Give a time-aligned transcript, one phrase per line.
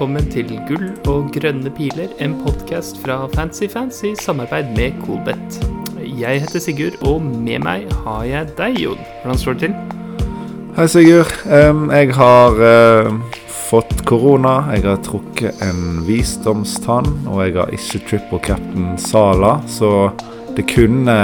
[0.00, 5.58] velkommen til Gull og grønne piler, en podkast fra Fancy Fancy i samarbeid med Colbett.
[6.00, 9.02] Jeg heter Sigurd, og med meg har jeg deg, Jon.
[9.20, 9.74] Hvordan står det til?
[10.78, 11.34] Hei, Sigurd.
[11.44, 13.12] Um, jeg har uh,
[13.68, 14.54] fått korona.
[14.72, 20.14] Jeg har trukket en visdomstann, og jeg har ikke triple cap'n Sala, så
[20.56, 21.20] det kunne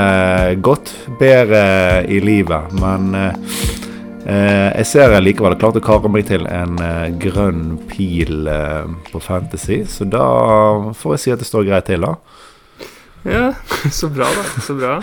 [0.61, 3.86] gått bedre i livet, men uh, Eh,
[4.27, 8.89] jeg ser jeg likevel har klart å kare meg til en eh, grønn pil eh,
[9.13, 10.25] på Fantasy, så da
[10.99, 12.17] får jeg si at det står greit til, da.
[13.27, 13.45] Ja,
[13.99, 14.47] så bra, da.
[14.65, 14.97] Så bra.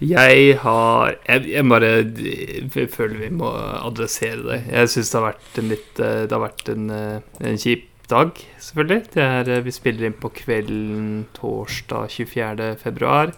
[0.00, 4.60] Jeg har jeg, jeg, bare jeg føler vi må adressere det.
[4.70, 9.02] Jeg syns det har vært en litt Det har vært en, en kjip dag, selvfølgelig.
[9.22, 12.72] Er, vi spiller inn på kvelden torsdag 24.
[12.82, 13.34] februar.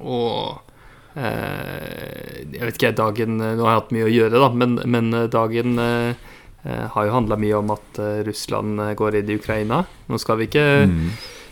[0.00, 0.69] Og Eh,
[1.14, 5.80] jeg vet ikke, dagen Nå har jeg hatt mye å gjøre, da, men, men dagen
[5.82, 6.30] eh,
[6.94, 9.82] har jo handla mye om at eh, Russland går inn i Ukraina.
[10.06, 11.04] Nå skal vi ikke mm.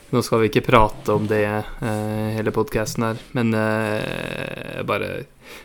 [0.09, 1.43] Nå skal vi ikke prate om det
[1.83, 5.11] hele podkasten her, men jeg bare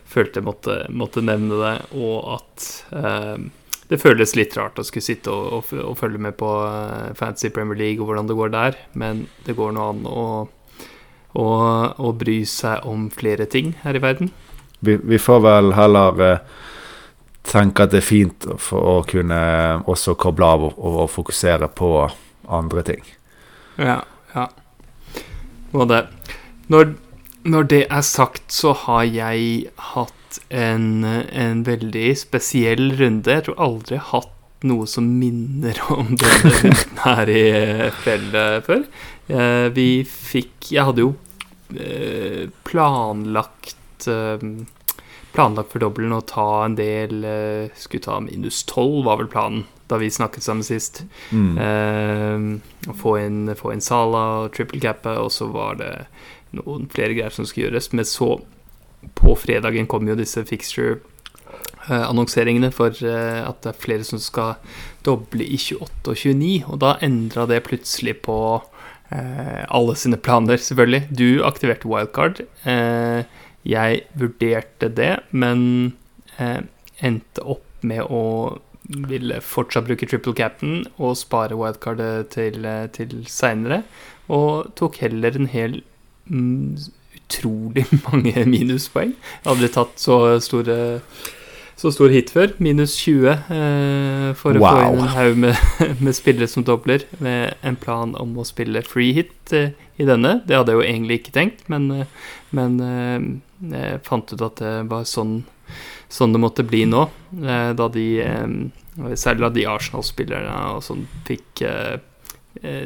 [0.03, 2.66] følte jeg måtte, måtte nevne det, og at
[3.88, 6.49] det føles litt rart å skulle sitte og, og, og følge med på
[7.16, 10.25] Fancy Premier League og hvordan det går der, men det går nå an å
[11.34, 14.31] og, og bry seg om flere ting her i verden.
[14.84, 16.58] Vi, vi får vel heller eh,
[17.48, 19.39] tenke at det er fint for å kunne
[19.89, 21.94] også koble av og, og fokusere på
[22.52, 23.06] andre ting.
[23.80, 24.02] Ja,
[24.36, 24.50] ja.
[25.73, 26.04] Og det
[26.72, 26.94] når,
[27.44, 33.34] når, det er sagt, så har jeg hatt en, en veldig spesiell runde.
[33.34, 34.32] Jeg tror aldri jeg har hatt
[34.64, 37.44] noe som minner om denne runden her i
[38.04, 38.86] fjellet før.
[39.28, 41.14] Eh, vi fikk Jeg hadde jo
[41.80, 44.42] eh, planlagt eh,
[45.34, 47.23] Planlagt for dobbelen å ta en del
[47.80, 51.02] Skulle ta minus tolv, var vel planen da vi snakket sammen sist.
[51.36, 52.62] Mm.
[52.98, 55.89] få, inn, få inn Sala og triple cappe, og så var det
[56.56, 57.92] noen flere greier som skulle gjøres.
[57.94, 58.30] Men så,
[59.20, 61.02] på fredagen, kom jo disse fixture
[61.94, 64.56] annonseringene for at det er flere som skal
[65.06, 68.39] doble i 28 og 29, og da endra det plutselig på
[69.14, 71.08] alle sine planer, selvfølgelig.
[71.14, 72.44] Du aktiverte wildcard.
[72.66, 73.24] Eh,
[73.64, 75.94] jeg vurderte det, men
[76.40, 76.62] eh,
[77.04, 78.24] endte opp med å
[78.84, 83.84] ville fortsatt bruke triple cap'n og spare wildcardet til, eh, til seinere.
[84.28, 85.82] Og tok heller en hel
[86.28, 86.76] mm,
[87.20, 89.16] utrolig mange minuspoeng.
[89.16, 90.78] Jeg hadde tatt så store
[91.83, 92.54] så stor hit før.
[92.64, 94.70] Minus 20 eh, for wow.
[94.70, 95.64] å få inn en haug med,
[96.05, 100.38] med, spillere som dobler, med en plan om å spille free hit eh, i denne.
[100.48, 103.27] Det hadde jeg jo egentlig ikke tenkt, men, eh, men eh,
[103.73, 105.42] jeg fant ut at det var sånn,
[106.08, 107.04] sånn det måtte bli nå.
[107.44, 111.67] Eh, da de, eh, særlig da de Arsenal-spillerne og sånn fikk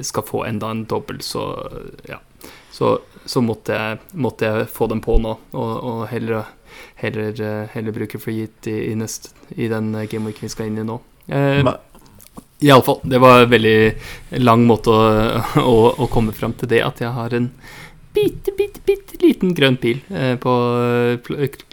[0.08, 1.44] skal få enda en dobbel, så
[2.08, 2.22] ja.
[2.72, 2.94] Så,
[3.26, 6.48] så måtte, jeg, måtte, jeg, få dem på nå, og, og heller
[7.02, 10.72] heller, eh, heller bruke free hit i, i, nest, i den gameweek gameweeken vi skal
[10.72, 11.00] inn i nå.
[11.28, 11.74] Eh,
[12.60, 13.00] Iallfall.
[13.04, 13.94] Det var en veldig
[14.42, 15.02] lang måte å,
[15.62, 17.52] å, å, komme fram til det, at jeg har en
[18.18, 20.54] bitte, bitte, bitte liten grønn pil eh, på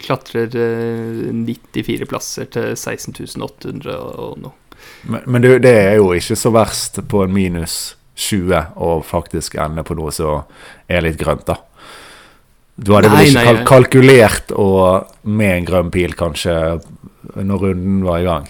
[0.05, 4.57] Klatrer eh, 94 plasser til 16.800 og noe.
[5.09, 9.57] Men, men det, det er jo ikke så verst på en minus 20 å faktisk
[9.59, 10.45] ende på noe som
[10.87, 11.57] er litt grønt, da.
[12.75, 16.55] Du hadde vel ikke nei, kalkulert og med en grønn pil, kanskje,
[17.39, 18.49] når runden var i gang?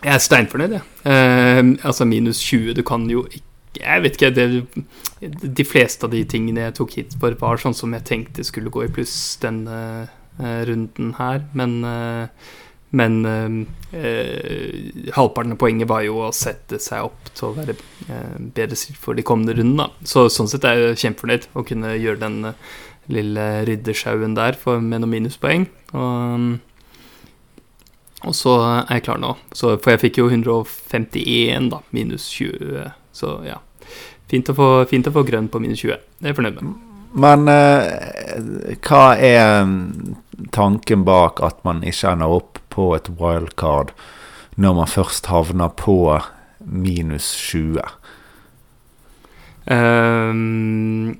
[0.00, 0.86] Jeg er steinfornøyd, jeg.
[1.04, 3.46] Eh, altså minus 20, du kan jo ikke
[3.80, 4.30] Jeg vet ikke.
[4.34, 8.42] Det, de fleste av de tingene jeg tok hit for, var sånn som jeg tenkte
[8.42, 9.76] skulle gå i pluss denne
[10.40, 12.26] uh, runden her, men uh,
[12.90, 13.20] men
[15.14, 17.76] halvparten av poenget var jo å sette seg opp til å være
[18.50, 19.86] bedre stilt for de kommende rundene.
[20.02, 22.40] Så sånn sett er jeg kjempefornøyd å kunne gjøre den
[23.10, 25.66] lille riddersjauen der for, med noen minuspoeng.
[25.92, 26.46] Og,
[28.22, 29.34] og, så er jeg klar nå.
[29.52, 31.82] Så, for jeg fikk jo 151, da.
[31.96, 32.92] Minus 20.
[33.16, 33.58] Så ja.
[34.30, 36.06] Fint å få, fint å få grønn på minus 20.
[36.20, 36.78] Det er jeg fornøyd med.
[37.10, 40.18] Men eh, hva er mm,
[40.54, 43.90] tanken bak at man ikke ender opp på et wildcard
[44.60, 45.96] når man først havner på
[46.60, 47.82] minus 20?
[49.70, 51.18] Um,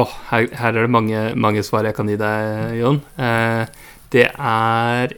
[0.00, 2.98] Oh, her, her, er det mange, mange, svar jeg kan gi deg, Jon.
[3.14, 3.62] Eh,
[4.14, 5.14] det er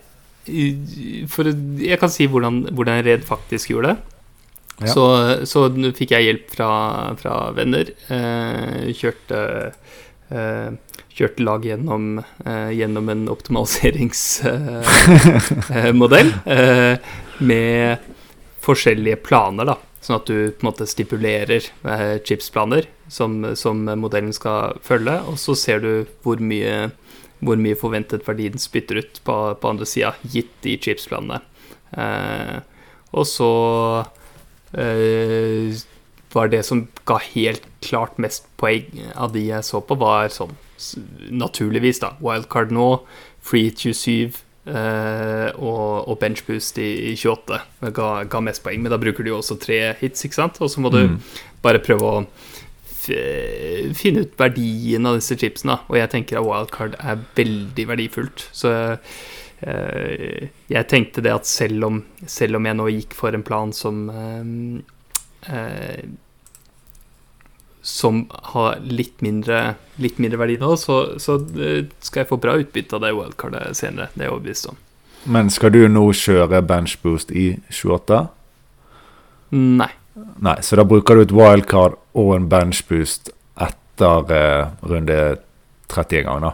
[1.32, 1.48] For
[1.82, 3.98] jeg kan si hvordan, hvordan Red faktisk gjorde det.
[4.76, 4.92] Ja.
[4.92, 5.04] Så,
[5.48, 5.64] så,
[5.96, 6.68] fikk jeg hjelp fra,
[7.16, 7.88] fra venner.
[8.12, 9.38] Eh, kjørte
[10.28, 10.70] eh,
[11.16, 16.96] Kjørte lag gjennom, eh, gjennom en optimaliseringsmodell eh, eh,
[17.40, 17.96] med
[18.66, 19.76] forskjellige planer, da.
[20.06, 25.34] Sånn at du på en måte stipulerer eh, chipsplaner som, som modellen skal følge, og
[25.42, 25.90] så ser du
[26.22, 26.92] hvor mye,
[27.42, 31.40] hvor mye forventet verdi den spytter ut på, på andre sida, gitt de chipsplanene.
[31.98, 32.60] Eh,
[33.18, 33.50] og så
[34.78, 35.74] eh,
[36.36, 38.86] var det som ga helt klart mest poeng
[39.18, 40.54] av de jeg så på, var sånn
[41.34, 42.14] naturligvis, da.
[42.22, 42.90] Wildcard nå,
[43.42, 48.82] Free 27 Uh, og, og benchboost i, i 28 ga, ga, mest poeng.
[48.82, 50.58] Men da bruker du jo også tre hits, ikke sant?
[50.58, 51.18] Og så må du mm.
[51.62, 52.24] bare prøve å
[53.94, 55.78] finne ut verdien av disse chipsene.
[55.86, 58.48] Og jeg tenker at wildcard er veldig verdifullt.
[58.50, 60.36] Så uh,
[60.72, 64.08] jeg tenkte det at selv om, selv om, jeg nå gikk for en plan som
[64.10, 64.74] uh,
[67.86, 72.56] som har litt mindre, litt mindre verdi nå, så, så, eh, skal jeg få bra
[72.58, 74.08] utbytte av det wildcardet senere.
[74.14, 74.80] Det er jeg overbevist om.
[75.36, 78.18] Men skal du nå kjøre benchboost i 28?
[79.54, 79.92] Nei.
[80.42, 83.30] Nei, Så da bruker du et wildcard og en benchboost
[83.68, 85.20] etter eh, runde
[85.92, 86.52] 30 en gang, da?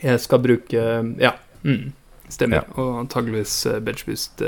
[0.00, 0.84] Jeg skal bruke
[1.20, 1.92] Ja, mm,
[2.32, 2.64] stemmer.
[2.64, 2.82] Ja.
[2.82, 4.42] Og antageligvis eh, benchboost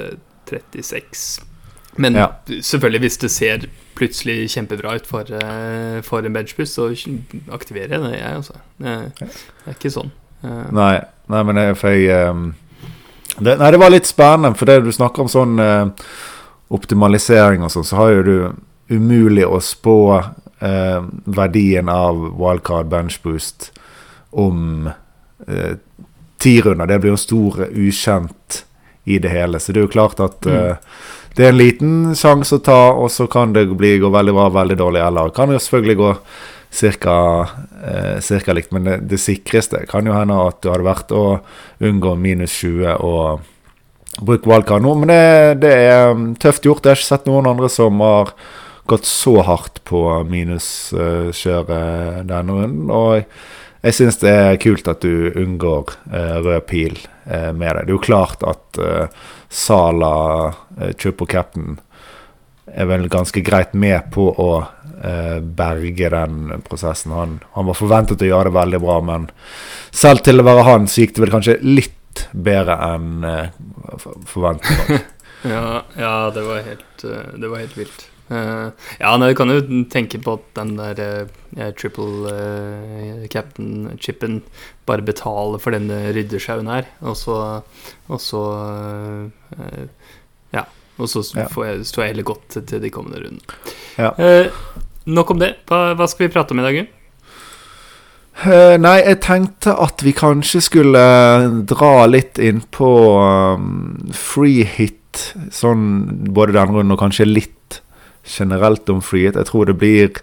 [0.50, 1.51] 36.
[1.96, 2.32] Men ja.
[2.62, 6.88] selvfølgelig, hvis det ser plutselig kjempebra ut for, uh, for en benchbus, så
[7.52, 8.52] aktiverer jeg det, jeg, altså.
[8.78, 8.96] Det,
[9.66, 10.12] er ikke sånn.
[10.42, 10.64] Uh.
[10.72, 10.94] Nei,
[11.32, 12.46] nei, men jeg, for jeg um,
[13.38, 16.14] det, Nei, det var litt spennende, for det du snakker om sånn uh,
[16.72, 18.36] optimalisering og sånn, så har jo du
[18.92, 19.98] umulig å spå
[20.62, 23.72] verdien av wildcard benchboost
[24.38, 24.84] om
[26.38, 26.86] ti runder.
[26.86, 28.60] Det blir jo stor ukjent
[29.10, 29.58] i det hele.
[29.58, 30.78] Så det er jo klart at mm
[31.36, 34.48] det er en liten sjanse å ta, og så kan det bli, gå veldig bra,
[34.52, 35.00] veldig dårlig.
[35.04, 36.10] Eller kan jo selvfølgelig gå
[36.72, 37.14] cirka,
[37.84, 41.40] eh, likt, men det, det, sikreste kan jo hende at du hadde vært å
[41.84, 43.40] unngå minus 20 og
[44.20, 44.94] bruke wildcard nå.
[45.00, 45.22] Men det,
[45.64, 46.84] det, er um, tøft gjort.
[46.84, 48.32] Jeg har ikke sett noen andre som har
[48.90, 52.92] gått så hardt på minuskjøret eh, denne runden.
[52.92, 53.22] Og
[53.82, 57.86] jeg syns det er kult at du unngår uh, rød pil uh, med det.
[57.86, 61.80] Det er jo klart at uh, Sala, eh, Chupo Captain,
[62.66, 64.52] er vel ganske greit med på å
[65.04, 67.12] eh, berge den prosessen.
[67.12, 69.26] Han, han, var forventet å gjøre det veldig bra, men
[69.90, 75.12] selv til å være han, så gikk det vel kanskje litt bedre enn eh, forventet.
[75.52, 78.08] ja, ja, det var helt, eh, det var helt vilt.
[78.32, 79.60] Uh, ja, nei, du kan jo
[79.92, 84.40] tenke på at den der uh, triple uh, captain-chipen
[84.88, 87.36] bare betaler for denne ryddesjauen her, og så,
[88.08, 88.46] og så
[90.52, 90.64] Ja.
[91.00, 93.60] Og så står jeg, jeg heller godt til, de kommende rundene.
[93.96, 94.12] Ja.
[95.08, 95.54] nok om det.
[95.66, 96.90] Hva, skal vi prate om i dag, Gunn?
[98.82, 101.02] nei, jeg tenkte at vi kanskje skulle
[101.68, 105.82] dra litt inn på um, free hit, sånn
[106.32, 107.56] både denne runden og kanskje litt
[108.24, 109.36] generelt om frihet.
[109.36, 110.22] Jeg tror det blir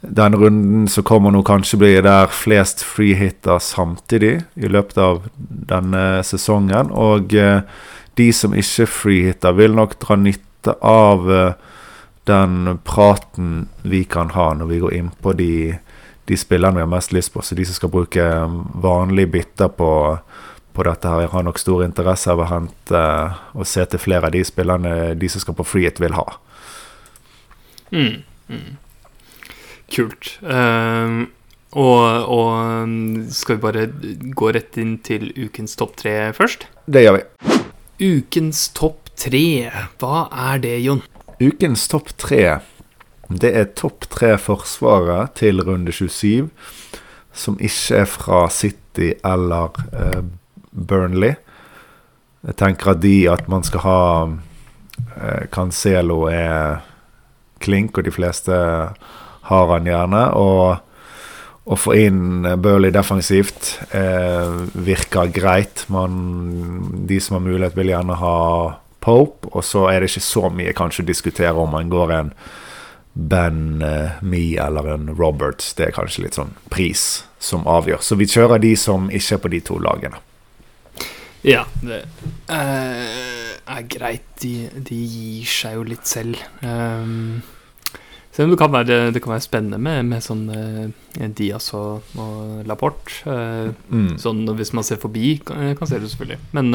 [0.00, 6.22] den runden som kommer nå, kanskje blir der flest freehitter samtidig i løpet av denne
[6.26, 6.92] sesongen.
[6.94, 7.64] Og eh,
[8.18, 11.52] de som ikke freehitter, vil nok dra nytte av eh,
[12.28, 15.52] den praten vi kan ha når vi går inn på de,
[16.28, 17.42] de spillerne vi har mest lyst på.
[17.42, 18.26] Så de som skal bruke
[18.78, 19.92] vanlige bytter på,
[20.76, 23.06] på dette her, har nok stor interesse av å hente
[23.54, 26.28] og se til flere av de spillerne de som skal på freehit, vil ha.
[27.92, 28.76] Mm, mm.
[29.88, 30.34] Kult.
[30.42, 31.26] Uh,
[31.76, 32.48] og, og,
[32.84, 33.86] um, skal vi bare
[34.36, 36.66] gå rett inn til ukens topp tre først?
[36.88, 37.58] Det gjør vi.
[37.98, 39.68] Ukens topp tre,
[40.00, 41.02] hva er det, Jon?
[41.42, 42.60] Ukens topp tre,
[43.28, 46.48] det er topp tre forsvaret til runde 27,
[47.36, 50.22] som ikke er fra City eller uh,
[50.72, 51.36] Burnley.
[52.46, 56.80] Jeg tenker at de at man skal ha uh, Cancelo er
[57.62, 58.58] klink, og de fleste
[59.48, 60.22] har han gjerne.
[60.38, 65.84] Og å få inn Burley defensivt eh, virker greit.
[65.92, 66.14] Man,
[67.08, 68.38] de som har mulighet, vil gjerne ha
[69.04, 69.50] Pope.
[69.52, 72.32] Og så er det ikke så mye kanskje å diskutere om man går en
[73.18, 75.74] Ben eh, Me eller en Roberts.
[75.76, 78.00] Det er kanskje litt sånn pris som avgjør.
[78.04, 80.22] Så vi kjører de som ikke er på de to lagene.
[81.46, 82.02] Ja, det
[82.50, 84.26] uh, er greit.
[84.42, 86.40] De, de, gir seg jo litt selv.
[86.62, 87.40] Um,
[88.32, 92.06] selv om det kan være, det kan være spennende med, med sånn uh, Diaz og,
[92.20, 93.20] og Laporte.
[93.26, 94.16] Uh, mm.
[94.22, 96.40] Sånn hvis man ser forbi, kan, kan se det selvfølgelig.
[96.58, 96.72] Men,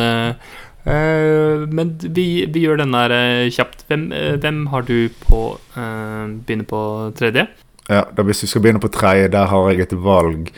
[0.84, 3.14] men vi, vi, gjør den der
[3.56, 3.86] kjapt.
[3.88, 4.10] Hvem,
[4.44, 6.82] hvem, har du på Begynner på
[7.16, 7.48] tredje?
[7.88, 10.52] Ja, da Hvis vi skal begynne på tredje, der har jeg et valg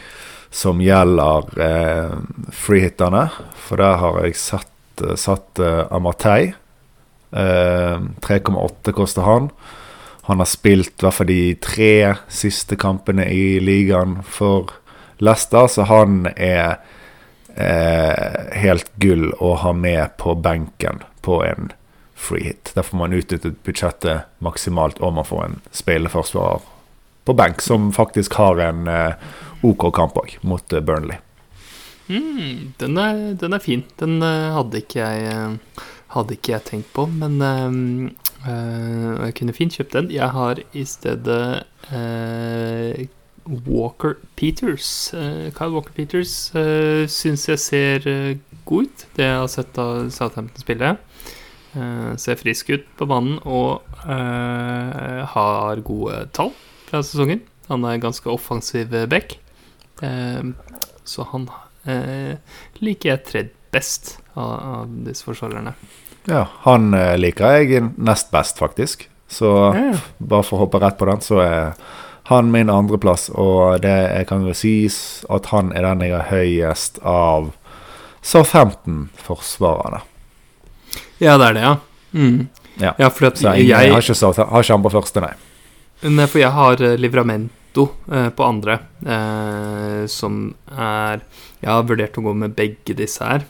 [0.56, 2.15] som gjelder eh,
[2.56, 3.27] freehitterne.
[3.65, 4.75] For der har jeg satt, eh,
[5.19, 6.53] satt uh, Amartey
[7.35, 9.49] Eh, 3,8 koster han.
[10.21, 14.71] Han har spilt i hvert fall de tre siste kampene i ligaen for
[15.19, 16.79] Leicester, så han er
[17.55, 21.73] eh, helt gull å ha med på benken på en
[22.15, 22.71] free hit.
[22.73, 26.63] Der får man utnyttet budsjettet maksimalt, og man får en spilleforsvarer
[27.25, 29.29] på benk som faktisk har en eh,
[29.61, 31.19] OK kamp òg, mot eh, Burnley.
[32.07, 33.83] Mm, den, er, den, er, fin.
[34.00, 38.12] Den uh, hadde, ikke jeg, uh, hadde ikke jeg tenkt på, men øh,
[39.25, 40.12] jeg kunne fint kjøpt den.
[40.13, 41.65] Jeg har i stedet
[43.65, 45.09] Walker Peters.
[45.57, 48.07] Kyle Walker Peters uh, syns jeg ser
[48.65, 50.95] god ut, det jeg har sett av Southampton spille.
[52.17, 56.53] ser frisk ut på banen og har gode tall
[56.88, 57.41] fra sesongen.
[57.67, 59.39] Han er ganske offensiv back.
[61.03, 65.74] så han eh, liker jeg Tredd best av, av, disse forsvarerne.
[66.25, 69.10] Ja, han eh, liker jeg nest best, faktisk.
[69.27, 69.92] Så ja.
[70.18, 71.74] bare for å hoppe rett på den, så er
[72.30, 73.27] han min andreplass.
[73.36, 74.98] Og det jeg kan jo sies
[75.34, 77.51] at han er den jeg har høyest av
[78.25, 80.01] Southampton-forsvarerne.
[81.20, 81.75] Ja, det er det, ja.
[82.15, 82.48] Mm.
[82.80, 82.96] Ja.
[83.00, 85.36] ja for at jeg, jeg, har ikke, har ikke han på første, nei.
[86.06, 91.25] Nei, for jeg har uh, Livramento uh, på andre, uh, som er
[91.65, 93.46] jeg har vurdert å gå med begge disse her.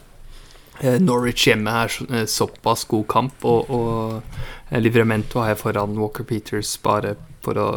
[0.80, 6.24] Eh, Norwich hjemme er eh, såpass god kamp, og, og Livramento har jeg foran Walker
[6.24, 7.14] Peters bare
[7.44, 7.68] for, å,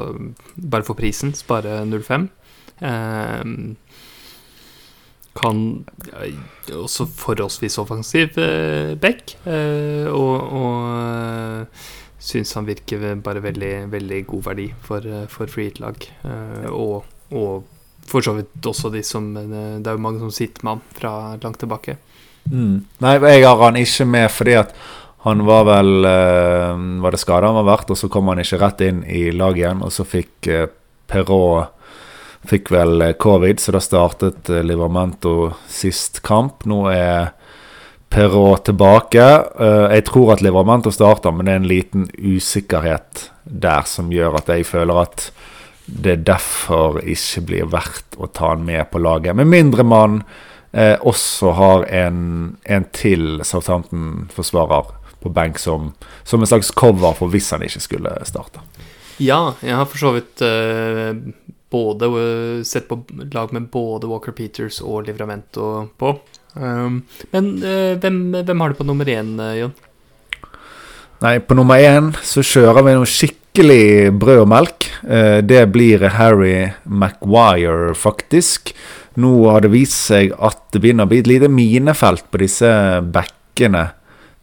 [0.56, 1.34] bare for prisen.
[1.36, 2.30] Spare 0,5.
[2.88, 3.44] Eh,
[5.40, 5.60] kan
[6.76, 11.84] også forholdsvis offensiv eh, back, eh, og, og
[12.20, 16.04] syns han virker bare veldig, veldig god verdi for, for free hit-lag.
[16.70, 17.78] og, og
[18.10, 20.96] for så vidt også de som eh, Det er jo mange som sitter med han
[20.98, 21.12] fra
[21.42, 21.98] langt tilbake.
[22.50, 22.86] Mm.
[23.04, 24.74] Nei, jeg har han ikke med fordi at
[25.26, 26.06] han var vel
[27.04, 29.66] Var det skada han var vært, og så kom han ikke rett inn i laget
[29.66, 29.84] igjen.
[29.84, 30.48] Og så fikk
[31.12, 31.76] Perrault
[32.48, 36.64] Fikk vel covid, så da startet Livermento sist kamp.
[36.64, 37.34] Nå er
[38.10, 39.26] Perrault tilbake.
[39.60, 44.40] Uh, jeg tror at Livermento starter, men det er en liten usikkerhet der som gjør
[44.42, 45.30] at jeg føler at
[45.90, 49.36] det derfor ikke blir verdt å ta han med på laget.
[49.38, 50.22] Med mindre man
[50.72, 52.20] eh, også har en,
[52.64, 58.14] en til Southampton-forsvarer på benk som, som, en slags cover for hvis han ikke skulle
[58.28, 58.62] starte.
[59.20, 61.12] Ja, jeg har for så vidt uh,
[61.74, 62.12] både
[62.66, 63.02] sett på
[63.34, 66.14] lag med både Walker Peters og Livramento på.
[66.56, 67.04] Um,
[67.34, 69.76] men uh, hvem, hvem, har du på nummer én, Jon?
[71.20, 74.86] Nei, på nummer én så kjører vi noe skikkelig brød og melk.
[75.04, 78.72] Eh, det blir Harry Maguire, faktisk.
[79.20, 82.70] Nå har det vist seg at det begynner å bli et lite minefelt på disse
[83.12, 83.90] backene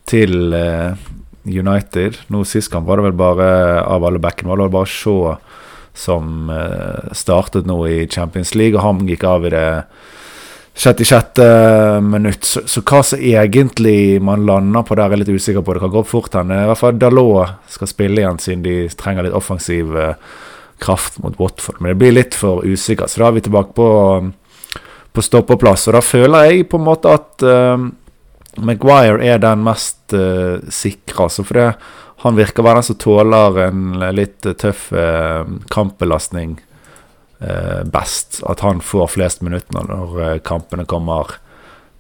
[0.05, 1.01] til eh,
[1.49, 2.21] United.
[2.29, 3.49] Nå Sist kamp var det vel bare
[3.81, 5.39] av alle backene var det bare Shaw
[5.97, 9.69] som eh, startet nå i Champions League, og han gikk av i det
[10.77, 12.03] 66.
[12.03, 12.45] minutt.
[12.45, 15.75] Så, så, hva som egentlig man lander på der, er litt usikker på.
[15.75, 16.53] Det kan gå opp fort hen.
[16.53, 20.13] I hvert fall Dalot skal spille igjen, siden de trenger litt offensiv uh,
[20.83, 21.81] kraft mot Watford.
[21.81, 23.89] Men det blir litt for usikkert, så da er vi tilbake på,
[25.17, 25.89] på stoppeplass.
[25.89, 27.89] Og da føler jeg på en måte at uh,
[28.61, 31.31] Maguire er den mest uh, sikre.
[31.31, 31.71] Altså for det,
[32.27, 33.83] han virker å være den som tåler en
[34.17, 34.89] litt tøff
[35.73, 36.76] kampbelastning eh,
[37.93, 38.41] best.
[38.49, 41.37] At han får flest minutter når eh, kampene kommer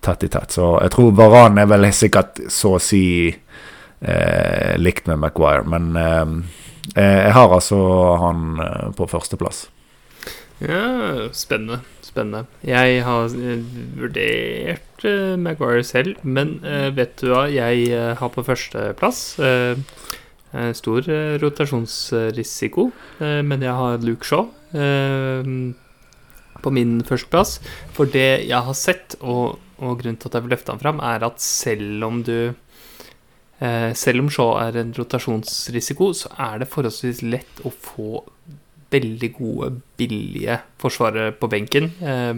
[0.06, 0.54] tett i tett.
[0.54, 3.28] Så jeg tror Varan er vel sikkert så å si
[4.00, 5.66] eh, likt med Maguire.
[5.68, 6.26] Men eh,
[6.94, 7.80] eh, jeg har altså
[8.22, 9.66] han eh, på førsteplass.
[10.62, 11.82] Ja, spennende.
[12.06, 12.46] Spennende.
[12.64, 13.26] Jeg har
[13.98, 19.18] vurdert uh, Maguire selv, men uh, vet du hva jeg har på førsteplass?
[19.36, 19.76] Uh,
[20.78, 21.06] stor
[21.42, 22.86] rotasjonsrisiko,
[23.18, 24.48] men jeg har Luke Shaw.
[26.62, 27.58] På min førsteplass.
[27.96, 31.02] For det jeg har sett, og, og grunnen til at jeg vil løfte han fram,
[31.04, 32.38] er at selv om du
[33.60, 38.24] eh, Selv om Shaw er en rotasjonsrisiko, så er det forholdsvis lett å få
[38.96, 42.34] veldig gode, billige forsvarere på benken eh,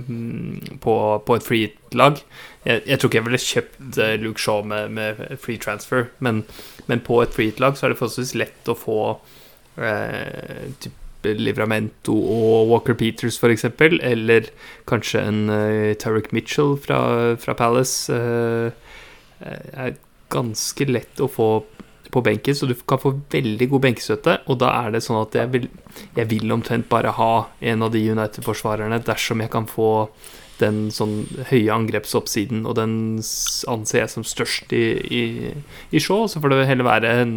[0.83, 0.95] på,
[1.27, 2.21] på, et free-lag.
[2.67, 6.45] Jeg, jeg, tror ikke jeg ville kjøpt eh, Luke Shaw med, med free transfer, men,
[6.91, 9.03] men på et free-lag så er det forholdsvis lett å få
[9.81, 13.65] eh, typ Livramento og Walker Peters, f.eks.,
[14.07, 14.51] eller
[14.87, 17.01] kanskje en uh, Tarek Mitchell fra,
[17.43, 18.71] fra Palace, uh,
[19.43, 19.97] er
[20.31, 21.49] ganske lett å få
[22.11, 24.39] på benken, så du kan få veldig god benkestøtte.
[24.49, 25.69] Og da er det sånn at jeg vil,
[26.17, 29.91] jeg vil omtrent bare ha en av de United-forsvarerne dersom jeg kan få
[30.59, 31.21] den sånn
[31.53, 32.95] høye angrepsoppsiden, og den
[33.71, 35.25] anser jeg som størst i, i,
[35.95, 36.27] i Shaw.
[36.31, 37.35] Så får det heller være en,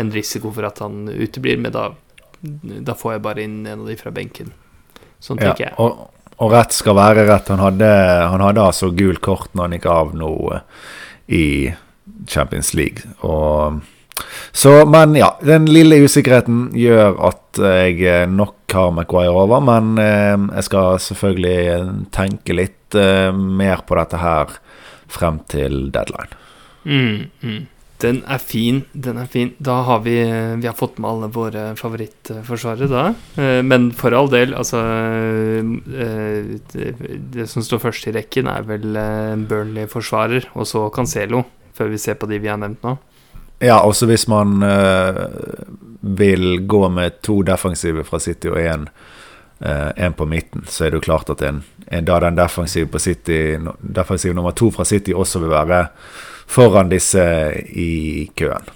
[0.00, 1.90] en risiko for at han uteblir, men da,
[2.40, 4.54] da får jeg bare inn en av de fra benken.
[5.20, 5.76] Sånn Ja, tenker jeg.
[5.82, 7.48] og, og rett skal være rett.
[7.52, 7.90] Han hadde,
[8.32, 10.64] han hadde altså gult kort når han gikk av nå eh,
[11.32, 11.44] i
[12.28, 13.04] Champions League.
[13.24, 13.80] Og,
[14.56, 19.60] så, men ja, den lille usikkerheten gjør at jeg eh, nok har Maguire over.
[19.64, 21.60] Men eh, jeg skal selvfølgelig
[22.16, 24.58] tenke litt eh, mer på dette her
[25.12, 26.38] frem til deadline.
[26.86, 27.64] Mm, mm.
[28.02, 29.54] Den er fin, den er fin.
[29.62, 30.16] Da har vi,
[30.60, 33.04] vi har fått med alle våre favorittforsvarere, da.
[33.40, 34.82] Eh, Men for all del, altså
[35.96, 36.56] eh,
[37.32, 41.44] det, som står først i rekken, er vel eh, Burnley-forsvarer, og så Cancelo,
[41.76, 42.96] før vi ser på de vi har nevnt nå.
[43.58, 45.22] Ja, også hvis man uh,
[46.00, 48.88] vil gå med to defensive fra City og én
[49.96, 52.98] en på midten, så er det jo klart at en, en, da den defensive på
[53.00, 55.86] City defensive defensiv nummer to fra City også vil være
[56.46, 57.24] foran disse
[57.72, 58.68] i køen.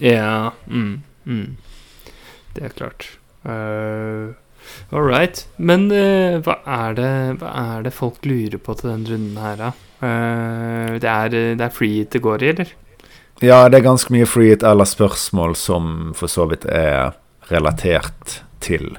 [0.00, 1.56] Ja, mm, mm.
[2.54, 3.08] Det er klart.
[3.44, 4.36] Uh,
[4.92, 5.46] All right.
[5.56, 9.56] Men uh, hva, er det, hva er det folk lurer på til den runden her,
[9.56, 9.72] da?
[10.00, 12.72] Uh, det, er, det er free hit det går i, eller?
[13.40, 17.14] Ja, det er ganske mye free hit eller spørsmål som for så vidt er
[17.50, 18.92] relatert til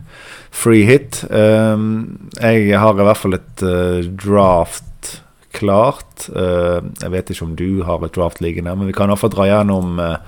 [0.52, 1.22] free hit.
[1.30, 5.22] Um, jeg har i hvert fall et eh, draft
[5.56, 6.28] klart.
[6.36, 9.24] Eh, jeg vet ikke om du har et draft liggende, men vi kan i hvert
[9.24, 10.20] fall dra gjennom eh,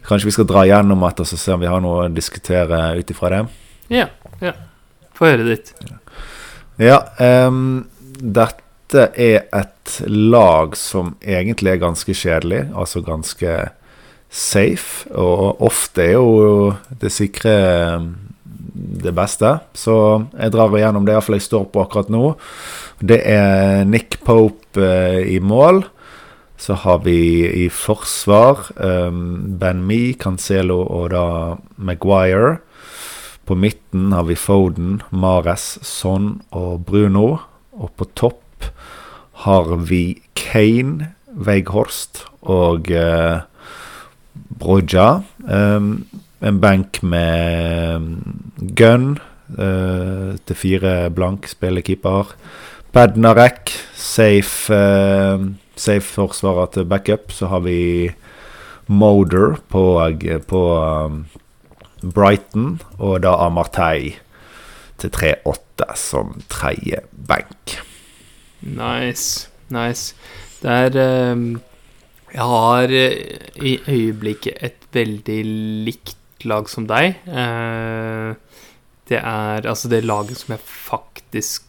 [0.00, 3.10] Kanskje vi skal dra gjennom etter så se om vi har noe å diskutere ut
[3.12, 3.40] ifra det.
[3.92, 4.06] Ja.
[4.40, 4.54] ja.
[5.14, 5.74] Få høre ditt.
[6.80, 7.84] Ja, Um,
[8.16, 13.54] dette er et lag som egentlig er ganske kjedelig, altså ganske
[14.30, 15.10] safe.
[15.14, 16.72] Og ofte er jo
[17.02, 18.10] det sikre ehm,
[19.04, 19.58] det beste.
[19.74, 19.94] Så
[20.38, 22.34] jeg drar igjennom det iallfall jeg står på akkurat nå.
[23.00, 25.84] Det er Nick Pope eh, i mål.
[26.60, 32.58] Så har vi i forsvar um, Ben Me, Cancelo og da Maguire.
[33.48, 37.38] På midten har vi Foden, Mares, Son og Bruno.
[37.72, 38.44] Og på topp
[39.44, 43.40] har vi Kane, Veghorst og eh,
[44.60, 45.22] Broja.
[45.40, 46.06] Um,
[46.40, 48.06] en benk med
[48.76, 49.18] Gunn
[49.56, 52.34] uh, til fire blank spillekeeper.
[52.94, 55.44] Bednarek, safe, uh,
[55.76, 57.32] safe forsvarer til backup.
[57.32, 58.10] Så har vi
[58.90, 59.84] Moder på,
[60.48, 61.20] på um,
[62.02, 64.16] Brighton, og da Amartey
[65.00, 67.80] til 3-8 som tredje benk.
[68.62, 69.48] Nice.
[69.70, 70.14] Nice.
[70.62, 71.60] Det er um,
[72.32, 75.40] Jeg har eh, i øyeblikket et veldig
[75.86, 77.18] likt lag som deg.
[77.26, 78.36] Uh,
[79.10, 81.66] det er altså det laget som jeg faktisk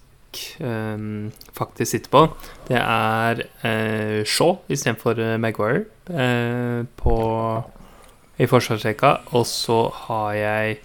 [0.62, 2.24] um, faktisk sitter på.
[2.68, 7.18] Det er uh, Shaw istedenfor uh, Maguire uh, på
[8.42, 9.16] i forsvarsrekka.
[9.38, 10.78] Og så har jeg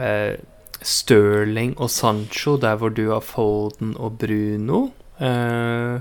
[0.00, 0.34] eh,
[0.82, 4.86] Sterling og Sancho der hvor du har Foden og Bruno.
[5.20, 6.00] Eh,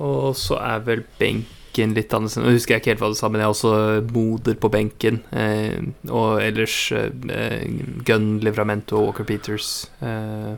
[0.00, 2.38] og så er vel benken litt annerledes.
[2.40, 3.72] Nå husker jeg ikke helt hva du sa, men jeg har også
[4.12, 5.22] Moder på benken.
[5.32, 7.64] Eh, og ellers eh,
[8.08, 9.90] Gunn, Livramento og Walker Peters.
[10.00, 10.52] Eh,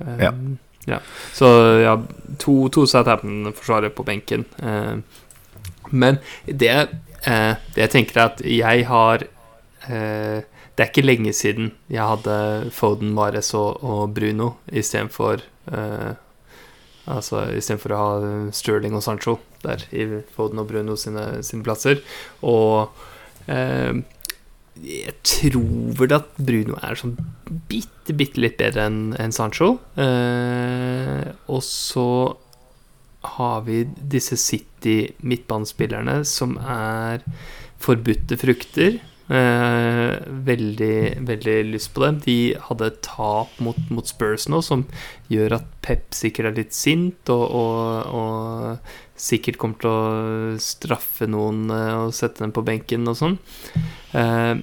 [0.00, 0.32] eh, Ja.
[0.86, 1.00] ja.
[1.34, 1.46] Så
[1.82, 1.96] ja,
[2.38, 4.44] to, to Southampton-forsvarere på benken.
[5.90, 6.70] Men det,
[7.26, 9.24] eh, det jeg tenker er at jeg har
[9.88, 10.42] eh,
[10.76, 15.40] Det er ikke lenge siden jeg hadde Foden, Mares og, og Bruno istedenfor
[15.72, 16.12] uh,
[17.06, 22.00] Altså istedenfor å ha Sterling og Sancho der i Foden og Bruno sine, sine plasser.
[22.42, 22.90] Og
[23.46, 23.94] uh,
[24.84, 27.14] jeg tror vel at Bruno er sånn
[27.70, 29.76] bitte, bitte litt bedre enn en Sancho.
[29.96, 32.08] Eh, og så
[33.36, 37.24] har vi disse City-midtbanespillerne som er
[37.82, 39.00] forbudte frukter.
[39.26, 40.12] Eh,
[40.46, 42.20] veldig, veldig lyst på dem.
[42.22, 42.36] De
[42.68, 44.84] hadde et tap mot, mot Spurs nå som
[45.32, 51.26] gjør at Pep sikkert er litt sint, og, og, og sikkert kommer til å straffe
[51.30, 53.38] noen eh, og sette dem på benken og sånn.
[54.14, 54.54] Eh,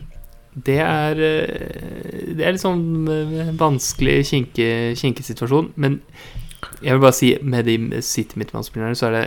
[0.53, 4.67] det er Det er litt sånn vanskelig, kinke,
[5.01, 5.71] kinkesituasjon.
[5.81, 5.97] Men
[6.77, 9.25] jeg vil bare si med de City midtbanespillerne så er det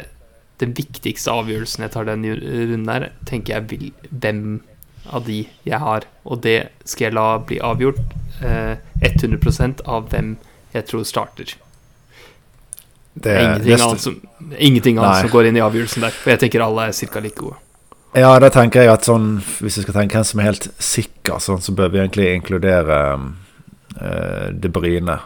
[0.62, 4.62] den viktigste avgjørelsen jeg tar den runden her, tenker jeg vil hvem
[5.10, 6.06] av de jeg har.
[6.24, 8.00] Og det skal jeg la bli avgjort
[8.44, 10.34] eh, 100% av hvem
[10.74, 11.54] jeg tror starter.
[13.16, 13.86] Det, ingenting neste.
[13.86, 14.16] annet, som,
[14.58, 16.18] ingenting annet som går inn i avgjørelsen der.
[16.20, 17.22] For jeg tenker alle er ca.
[17.24, 17.56] like gode.
[18.16, 21.40] Ja, da tenker jeg at sånn Hvis vi skal tenke hvem som er helt sikker,
[21.42, 23.26] sånn, så bør vi egentlig inkludere um,
[24.00, 25.18] uh, De Bryne.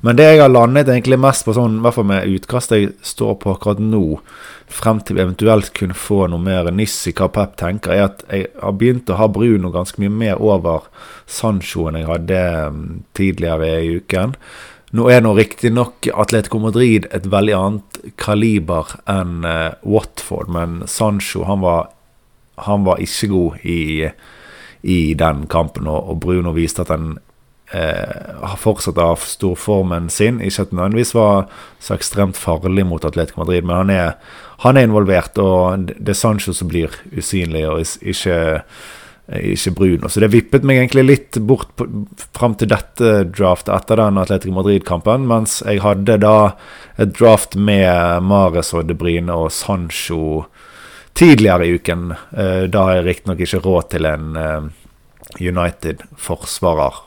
[0.00, 2.94] Men det jeg har landet egentlig mest på, sånn, i hvert fall med utkastet jeg
[3.06, 4.20] står på akkurat nå,
[4.68, 8.24] frem til vi eventuelt kunne få noe mer nyss i hva Pep tenker, er at
[8.28, 10.88] jeg har begynt å ha Bruno ganske mye mer over
[11.26, 12.82] Sancho enn jeg hadde um,
[13.16, 14.36] tidligere i uken.
[14.96, 21.44] Nå er nå riktignok Atletico Madrid et veldig annet kaliber enn uh, Watford, men Sancho
[21.48, 21.90] han var,
[22.68, 23.80] han var ikke god i,
[24.84, 27.16] i den kampen, og Bruno viste at han
[27.72, 30.40] eh, fortsatt av storformen sin.
[30.40, 31.48] Ikke at nødvendigvis var
[31.80, 34.14] så ekstremt farlig mot Atletico Madrid, men han er,
[34.64, 38.38] han er involvert, og det er Sancho som blir usynlig, og ikke,
[39.52, 40.08] ikke Bruno.
[40.08, 41.86] Så det vippet meg egentlig litt bort på,
[42.36, 46.38] fram til dette draftet etter den Atletico Madrid-kampen, mens jeg hadde da
[46.98, 50.46] et draft med Mares og De Bruyne og Sancho
[51.18, 52.12] tidligere i uken.
[52.36, 54.68] Eh, da har jeg riktignok ikke råd til en eh,
[55.42, 57.02] United-forsvarer.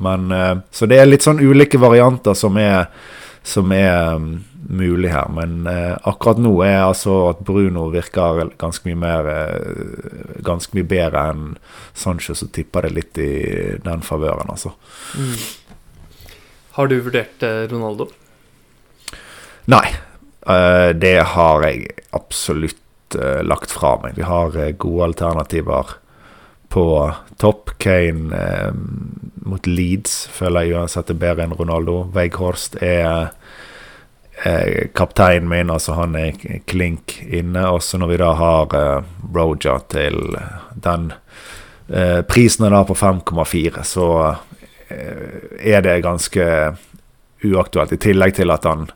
[0.00, 2.88] Men eh, Så det er litt sånn ulike varianter som er,
[3.46, 4.30] som er um,
[4.72, 5.28] mulig her.
[5.36, 10.88] Men uh, akkurat nå er altså at Bruno virker ganske mye mer uh, Ganske mye
[10.88, 11.46] bedre enn
[11.92, 13.32] Sancho, så tipper det litt i
[13.84, 14.72] den favøren, altså.
[15.18, 15.34] Mm.
[16.78, 18.06] Har du vurdert Ronaldo?
[19.68, 19.84] Nei.
[20.96, 24.14] Det har jeg absolutt lagt fra meg.
[24.16, 25.92] Vi har gode alternativer
[26.70, 27.70] på topp.
[27.78, 28.72] Kane eh,
[29.34, 32.04] mot Leeds føler jeg uansett er bedre enn Ronaldo.
[32.14, 33.32] Veghorst er
[34.44, 36.38] eh, kapteinen min, altså han er
[36.70, 37.66] klink inne.
[37.74, 40.38] Også når vi da har eh, Roja til
[40.78, 41.10] den
[41.90, 44.08] eh, prisen han har på 5,4, så
[44.88, 45.36] eh,
[45.74, 46.46] er det ganske
[47.44, 47.96] uaktuelt.
[47.98, 48.86] I tillegg til at han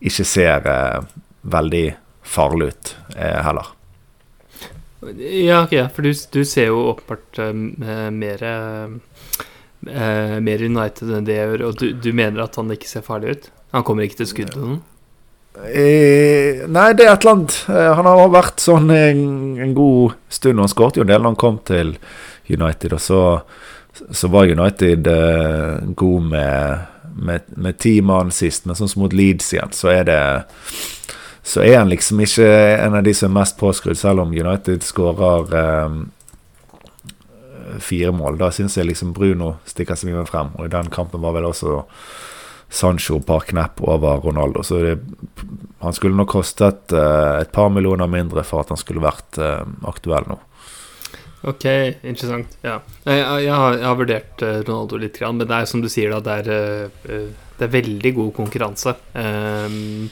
[0.00, 1.00] ikke ser eh,
[1.42, 1.88] veldig
[2.24, 3.77] farlig ut heller.
[5.00, 8.96] Ja, ok, for du, du ser jo åpenbart uh, mer uh,
[10.42, 13.36] mer United enn det jeg gjør, og du, du, mener at han ikke ser farlig
[13.36, 13.50] ut?
[13.76, 14.56] Han kommer ikke til skudd?
[15.58, 17.54] Nei, det er et eller annet.
[17.68, 19.22] Han har vært sånn en,
[19.58, 20.60] en god stund.
[20.62, 21.94] Han skåret jo en del da han kom til
[22.48, 23.40] United, og så,
[24.10, 26.78] så var United eh, god med,
[27.14, 30.20] med, med ti mann sist, men sånn som mot Leeds igjen, så er det
[31.48, 34.84] så er han liksom ikke en av de som er mest påskrudd, selv om United
[34.84, 35.94] skårer eh,
[37.80, 38.36] fire mål.
[38.40, 41.48] Da syns jeg liksom Bruno stikker seg mye frem, og i den kampen var vel
[41.48, 41.78] også
[42.68, 44.60] Sancho et par knepp over Ronaldo.
[44.60, 44.98] Så det,
[45.80, 49.64] han skulle nok kostet eh, et par millioner mindre for at han skulle vært eh,
[49.88, 50.36] aktuell nå.
[51.48, 51.64] Ok,
[52.02, 52.60] interessant.
[52.60, 52.80] Ja.
[53.06, 56.10] Jeg, jeg, har, jeg har, vurdert uh, Ronaldo litt, men det er som du sier,
[56.10, 58.98] da, det er, uh, det er veldig god konkurranse.
[59.14, 60.10] Um,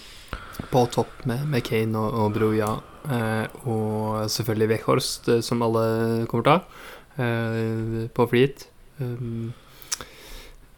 [0.76, 2.74] på topp med, med Kane og, og Broja.
[3.08, 5.84] Eh, og selvfølgelig Weghorst, eh, som alle
[6.28, 6.82] kommer til å ha,
[7.24, 8.66] eh, på flyt.
[8.98, 9.54] Um,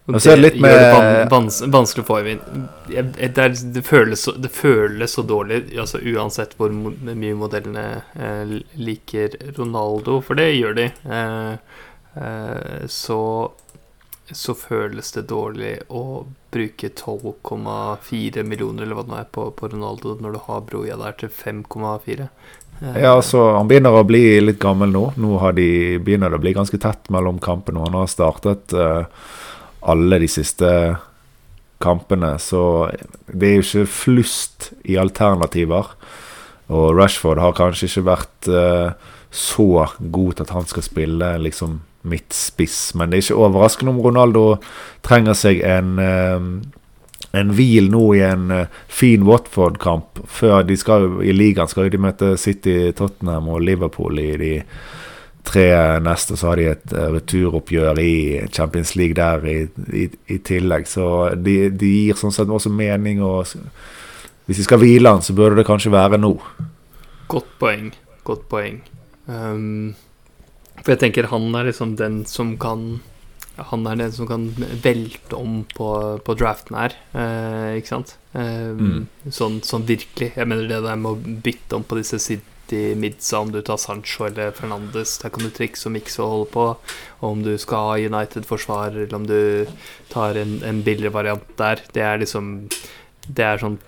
[0.06, 0.70] det, det med...
[0.70, 2.44] gjør det vans vanskelig få inn.
[2.86, 3.26] Det,
[3.74, 7.88] det, føles så, det føles så dårlig, altså uansett hvor mye modellene
[8.78, 10.90] liker Ronaldo, for det gjør de.
[11.10, 11.80] Eh,
[12.22, 13.22] eh, så
[14.30, 20.16] så føles det dårlig å bruke 12,4 millioner eller hva det er på, på, Ronaldo
[20.22, 22.28] når du har Broja der til 5,4.
[22.80, 25.04] Eh, ja, altså Han begynner å bli litt gammel nå.
[25.20, 27.84] Nå de, begynner det å bli ganske tett mellom kampene.
[27.84, 29.04] Han har startet uh,
[29.80, 30.70] alle de siste
[31.78, 32.88] kampene, så
[33.30, 35.92] det er jo ikke flust i alternativer.
[36.68, 38.96] Og Rashford har kanskje ikke vært uh,
[39.30, 42.94] så god til at han skal spille liksom midtspiss.
[42.94, 44.44] Men det er ikke overraskende om Ronaldo
[45.06, 46.46] trenger seg en, eh,
[47.38, 50.22] en hvil nå i en eh, fin Watford-kamp.
[50.26, 54.54] Før de skal I ligaen skal de møte City, Tottenham og Liverpool i de
[55.48, 55.68] tre
[56.04, 56.36] neste.
[56.36, 58.16] Så har de et eh, returoppgjør i
[58.52, 59.60] Champions League der i,
[59.92, 60.88] i, i tillegg.
[60.88, 63.22] Så de, de, gir sånn sett også mening.
[63.24, 63.46] Og
[64.46, 66.36] hvis de skal hvile han, så burde det kanskje være nå.
[67.28, 67.90] Godt poeng.
[68.24, 68.82] Godt poeng.
[69.28, 69.96] Um,
[70.82, 73.00] for jeg tenker han er liksom den som kan
[73.58, 74.44] Han er den som kan
[74.84, 75.88] velte om på,
[76.22, 78.12] på draften her, eh, ikke sant?
[78.30, 79.32] Eh, mm.
[79.34, 80.28] sånn, sånn, virkelig.
[80.36, 83.80] Jeg mener det der med å bytte om på disse City Midsa, om du tar
[83.82, 86.68] Sancho eller Fernandes, der kan du trikse og mikse og holde på.
[87.18, 89.74] Og om du skal ha United-forsvarer, eller om du
[90.14, 91.82] tar en, en billigere variant der.
[91.90, 92.68] Det er liksom
[93.26, 93.80] Det er sånn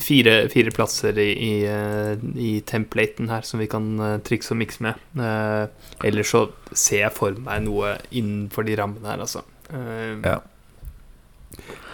[0.00, 4.60] fire, fire plasser i, i, eh, i, templaten her som vi kan uh, trikse og
[4.60, 5.02] mikse med.
[5.20, 9.44] Eh, ellers så ser jeg for meg noe innenfor de rammene her, altså.
[9.70, 10.40] Eh, ja.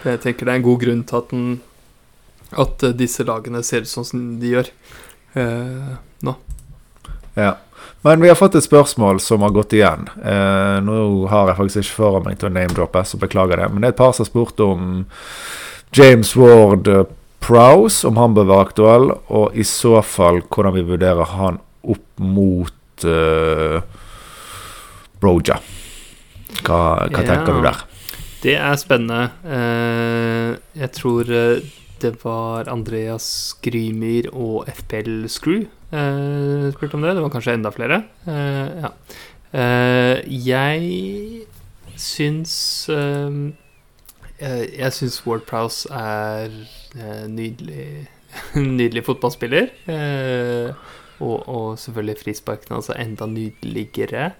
[0.03, 1.51] Jeg tenker det er en god grunn til at, den,
[2.63, 4.73] at disse lagene ser ut sånn som de gjør
[5.33, 6.33] nå.
[7.39, 7.53] Ja.
[8.05, 10.09] Men vi har fått et spørsmål som har gått igjen.
[10.19, 10.97] Eh, nå
[11.31, 13.69] har jeg faktisk ikke foran meg til å name-droppe, så beklager det.
[13.71, 15.05] Men det er et par som har spurt om
[15.95, 17.05] James Ward eh,
[17.43, 22.21] Prowse, om han bør være aktuell, og i så fall hvordan vi vurderer han opp
[22.23, 23.81] mot uh,
[25.19, 25.57] Broja.
[26.63, 26.79] Hva,
[27.09, 27.25] hva Ja.
[27.27, 27.81] tenker du der?
[28.43, 29.29] Det er spennende.
[29.43, 31.61] Uh, jeg tror eh,
[32.03, 35.63] det var Andreas Grymyr og FPL Screw
[35.95, 37.13] uh, spurte om det.
[37.15, 38.01] Det var kanskje enda flere.
[38.27, 38.91] Uh, ja.
[39.53, 41.45] Jeg
[41.99, 42.53] syns
[44.39, 46.51] eh, eh, Jeg syns Ward Prowse er
[46.97, 48.07] eh, nydelig
[48.55, 49.69] Nydelig fotballspiller.
[49.85, 50.73] Eh,
[51.21, 54.31] og, og selvfølgelig frisparkene altså enda nydeligere.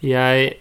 [0.00, 0.52] Jeg,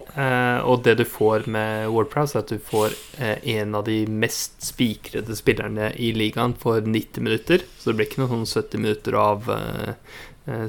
[0.66, 5.36] og det du får med Wordpress, er at du får en av de mest spikrede
[5.38, 7.64] spillerne i ligaen for 90 minutter.
[7.78, 9.48] Så det blir ikke noen sånn 70 minutter av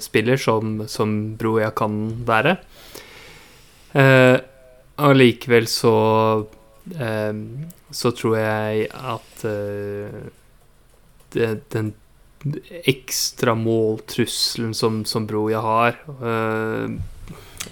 [0.05, 2.59] spiller som, som Broja kan være.
[3.93, 4.37] Eh,
[5.15, 5.95] likevel så
[6.97, 10.21] Så tror jeg at eh,
[11.35, 11.95] det, den
[12.87, 16.93] ekstra måltrusselen som, som Broja har eh,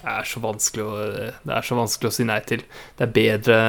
[0.02, 0.96] er så vanskelig å,
[1.46, 2.64] det er så vanskelig å si nei til.
[2.98, 3.60] Det er bedre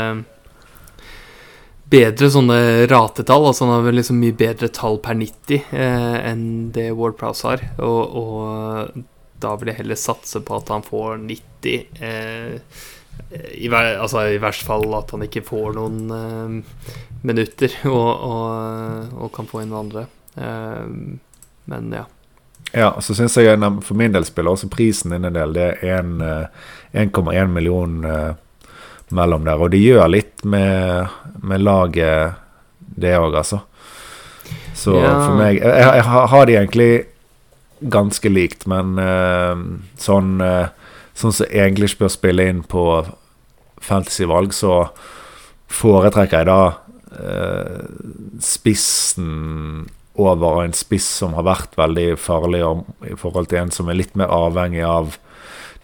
[1.87, 3.45] Bedre sånne ratetall.
[3.47, 6.41] Altså han har vel liksom mye bedre tall per 90 eh, enn
[6.75, 7.63] det Ward Prowse har.
[7.79, 9.05] Og, og
[9.39, 12.01] da vil jeg heller satse på at han får 90.
[12.03, 12.81] Eh,
[13.53, 16.83] i, ver altså, I verst fall at han ikke får noen uh,
[17.27, 20.05] minutter og, og, og kan få inn noen andre.
[20.37, 21.17] Uh,
[21.67, 22.05] men ja.
[22.71, 25.53] Ja, så syns jeg for min del spiller også prisen din en del.
[25.55, 28.33] Det er eh, 1,1 million eh,
[29.15, 29.61] mellom der.
[29.63, 31.07] Og det gjør litt med,
[31.43, 32.35] med laget,
[32.79, 33.61] det òg, altså.
[34.75, 35.13] Så Ja.
[35.25, 37.05] for meg Jeg, jeg har de egentlig
[37.81, 39.55] ganske likt, men eh,
[39.99, 40.67] sånn eh,
[41.17, 42.83] Sånn som ikke bør spille inn på
[43.81, 44.87] fantasyvalg, så
[45.73, 46.61] foretrekker jeg da
[47.17, 47.87] eh,
[48.43, 52.63] spissen over en spiss som har vært veldig farlig
[53.05, 55.17] i forhold til en som er litt mer avhengig av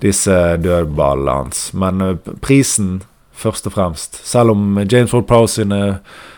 [0.04, 1.66] disse dødballene hans.
[1.78, 3.02] Men eh, prisen
[3.44, 4.22] først og fremst.
[4.26, 5.82] Selv om James Ward Prowse sine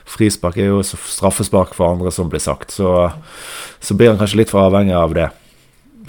[0.09, 3.09] frispark er jo straffespark for andre, som blir sagt, så,
[3.83, 5.29] så blir han kanskje litt for avhengig av det.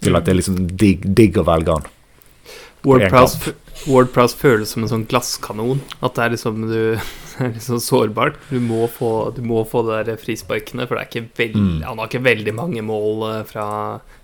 [0.05, 1.92] Til at det er liksom digg, digg å velge han.
[2.85, 3.39] Wordpress,
[3.87, 5.81] Wordpress føles som en sånn glasskanon.
[6.03, 6.79] At det er liksom du
[7.39, 8.37] er liksom sårbart.
[8.51, 10.97] Du må få, du må få det der frisparkene, for
[11.37, 11.83] veld, Mm.
[11.85, 13.67] han har ikke veldig mange mål eh, fra,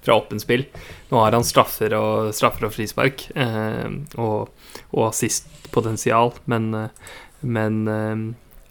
[0.05, 0.65] fra åpent spill.
[1.11, 4.49] Nå har han straffer og, straffer og frispark, eh, og,
[4.93, 7.13] og assistpotensial, men, eh,
[7.43, 8.25] men eh,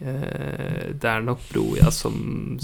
[0.07, 2.57] eh, det er nok Broja som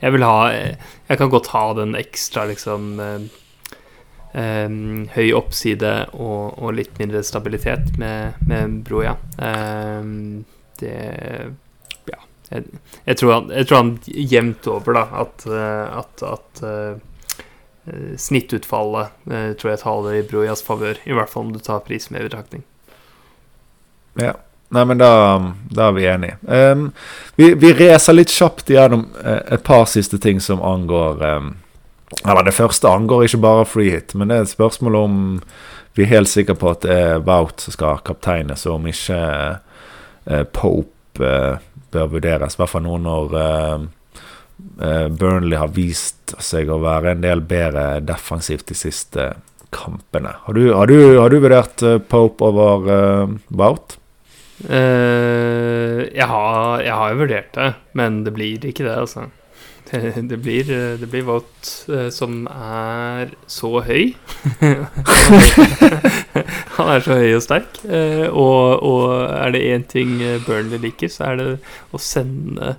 [0.00, 2.98] Jeg vil ha Jeg kan godt ha den ekstra, liksom
[4.32, 9.16] Ehm, høy oppside og, og litt mindre stabilitet med, med Broja.
[9.42, 10.44] Ehm,
[10.78, 10.94] det
[12.06, 12.20] Ja.
[12.50, 12.64] Jeg,
[13.04, 19.32] jeg, tror han, jeg tror han jevnt over, da, at, eh, at, at eh, snittutfallet
[19.32, 21.00] eh, tror jeg taler i Brojas favør.
[21.04, 22.62] I hvert fall om du tar pris med i betraktning.
[24.20, 24.36] Ja.
[24.70, 25.10] Nei, men da,
[25.74, 26.36] da er vi enige.
[26.46, 26.84] Um,
[27.34, 31.48] vi, vi reser litt kjapt igjennom et par siste ting som angår ehm,
[32.24, 35.18] Eller det første angår ikke bare free hit, men det er et spørsmål om
[35.96, 39.20] vi er helt sikre på at det er Wout som skal kapteines, og om ikke
[40.26, 42.54] eh, Pope eh, bør vurderes.
[42.54, 43.86] I hvert fall nå når eh,
[44.86, 49.32] eh, Burnley har vist seg å være en del bedre defensivt de siste
[49.74, 50.34] kampene.
[50.46, 53.96] Har du, har du, har du vurdert eh, Pope over uh, Wout?
[54.68, 59.30] Eh, jeg, jeg har jo vurdert det, men det blir ikke det, altså.
[59.90, 60.64] Det, det blir,
[61.00, 64.12] det blir Vogt eh, som er så høy.
[66.76, 67.80] Han er så høy og sterk.
[67.88, 71.48] eh, og, og er det én ting eh, Burnley liker, så er det
[71.92, 72.76] å sende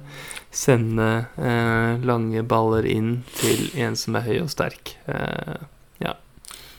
[0.52, 1.06] Sende
[1.39, 4.97] eh, lange baller inn til en som er høy og sterk.
[5.08, 5.62] Eh,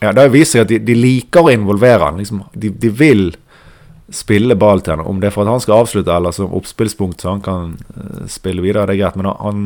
[0.02, 2.16] Ja, Det viser at de, de liker å involvere han.
[2.18, 3.28] Liksom, de, de vil
[4.12, 5.04] spille ball til han.
[5.06, 7.76] Om det er for at han skal avslutte, eller som oppspillspunkt så han kan
[8.28, 9.16] spille videre, det er greit.
[9.20, 9.62] Men han,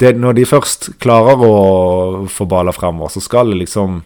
[0.00, 4.02] det, når de først klarer å få baller fremover, så skal det liksom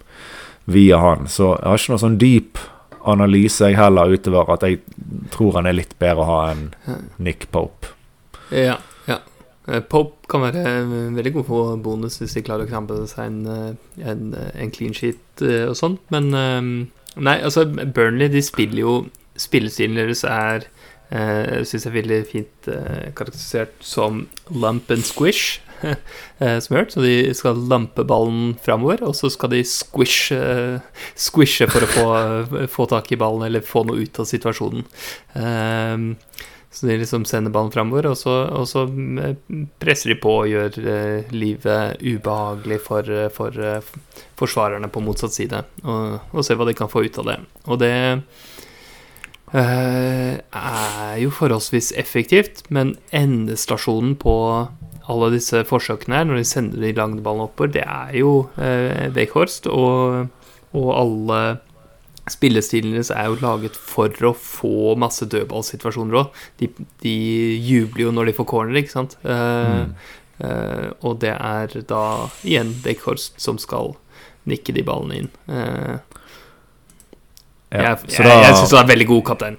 [0.73, 1.27] via han.
[1.31, 2.61] Så jeg har ikke noe sånn dyp
[3.13, 4.79] analyse jeg heller utover at jeg
[5.35, 6.69] tror han er litt bedre å ha enn
[7.23, 7.91] Nick Pope.
[8.55, 8.77] Ja,
[9.09, 9.19] ja.
[9.67, 13.27] Eh, Pope kan være eh, veldig god på bonus hvis de klarer å krampe seg
[13.27, 16.31] en, eh, en, en clean sheet og sånn, men
[17.13, 18.93] Nei, altså, Burnley, de spiller jo
[19.37, 20.65] Spillestilen deres er
[21.13, 25.61] uh, syns jeg er veldig fint uh, karakterisert som lump and squish.
[26.65, 30.39] som hørt, Så de skal lampe ballen framover, og så skal de squishe,
[31.19, 32.09] squishe for å få,
[32.71, 34.87] få, tak i ballen eller få noe ut av situasjonen.
[35.37, 36.17] Uh,
[36.73, 38.87] så de liksom sender ballen framover, og, og, så
[39.21, 39.35] eh,
[39.83, 40.79] presser de på og gjør
[41.37, 43.53] livet ubehagelig for, eh, for
[44.41, 45.61] forsvarerne på motsatt side.
[45.85, 47.37] Og, og ser hva de kan få ut av det.
[47.69, 47.93] Og det
[49.53, 54.35] er jo forholdsvis effektivt, men endestasjonen på
[55.11, 59.09] alle disse forsøkene her, når de sender de lange ballene oppover, det er jo eh,
[59.17, 59.67] Weghorst.
[59.67, 60.29] og,
[60.73, 61.43] og alle
[62.31, 66.43] spillestilene deres er jo laget for å få masse dødballsituasjoner òg.
[66.61, 66.69] De,
[67.03, 67.15] de,
[67.59, 69.17] jubler jo når de får corner, ikke sant?
[69.27, 69.91] Eh, mm.
[70.47, 72.05] eh, og det er da
[72.47, 73.97] igjen Weghorst som skal
[74.49, 75.29] nikke de ballene inn.
[75.47, 75.99] Uh,
[77.73, 79.57] ja, jeg jeg, jeg, jeg syns han er veldig god kaptein.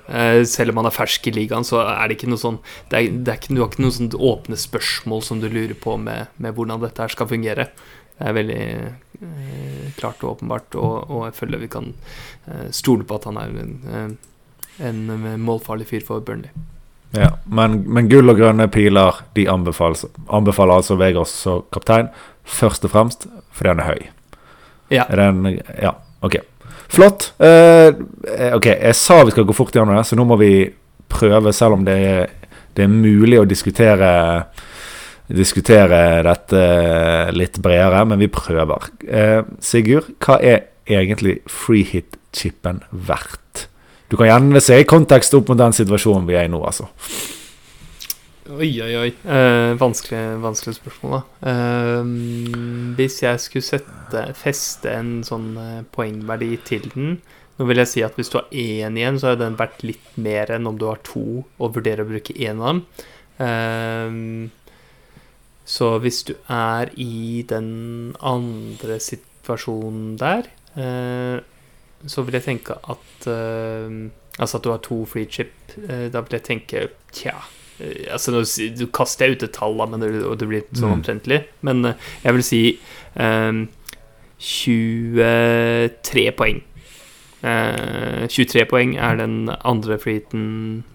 [0.49, 2.59] selv om han er fersk i ligaen, så er det ikke noe sånn
[2.91, 5.73] det er, det er ikke, Du har ikke noen sånn åpne spørsmål som du lurer
[5.73, 7.69] på med, med hvordan dette her skal fungere.
[8.13, 11.89] Det er veldig eh, klart og åpenbart, og, og, jeg føler vi kan
[12.45, 15.01] eh, stole på at han er en, eh, en
[15.41, 16.53] målfarlig fyr for Burnley.
[17.13, 22.09] Ja, men, men, gull og grønne piler de anbefales, anbefaler altså Vegard som kaptein,
[22.43, 24.07] først og fremst fordi han er høy.
[24.93, 25.05] Ja.
[25.09, 25.93] Er den, ja,
[26.25, 26.39] ok.
[26.93, 27.31] Flott.
[27.41, 27.89] Uh,
[28.53, 30.53] ok, jeg sa vi skal gå fort gjennom det, så nå må vi
[31.13, 32.29] prøve, selv om det er,
[32.77, 34.13] det er mulig å diskutere
[35.33, 36.63] diskutere dette
[37.35, 38.89] litt bredere, men vi prøver.
[39.07, 43.67] Eh, Sigurd, hva er egentlig freehit-chipen verdt?
[44.11, 46.89] Du kan gjerne se i kontekst opp mot den situasjonen vi er i nå, altså.
[48.51, 49.11] Oi, oi, oi.
[49.23, 51.51] Eh, vanskelig, vanskelig, spørsmål, da.
[51.51, 52.09] Eh,
[52.97, 57.13] hvis jeg skulle sette, feste en sånn eh, poengverdi til den
[57.53, 60.17] Nå vil jeg si at hvis du har én igjen, så har den vært litt
[60.19, 62.83] mer enn om du har to og vurderer å bruke én av dem.
[63.47, 64.11] Eh,
[65.63, 67.71] så hvis du er i den
[68.19, 71.37] andre situasjonen der, eh,
[72.09, 74.03] så vil jeg tenke at eh,
[74.41, 75.53] Altså at du har to free chip.
[75.77, 76.79] Da vil jeg tenke
[77.13, 77.35] tja
[78.11, 78.39] altså nå,
[78.77, 81.39] Du kaster jeg ut et tall, men det, og det blir sånn omtrentlig.
[81.43, 81.47] Mm.
[81.69, 82.63] Men eh, jeg vil si
[84.43, 86.59] 23 poeng.
[87.43, 89.35] 23 poeng er den
[89.67, 90.43] andre freeheaten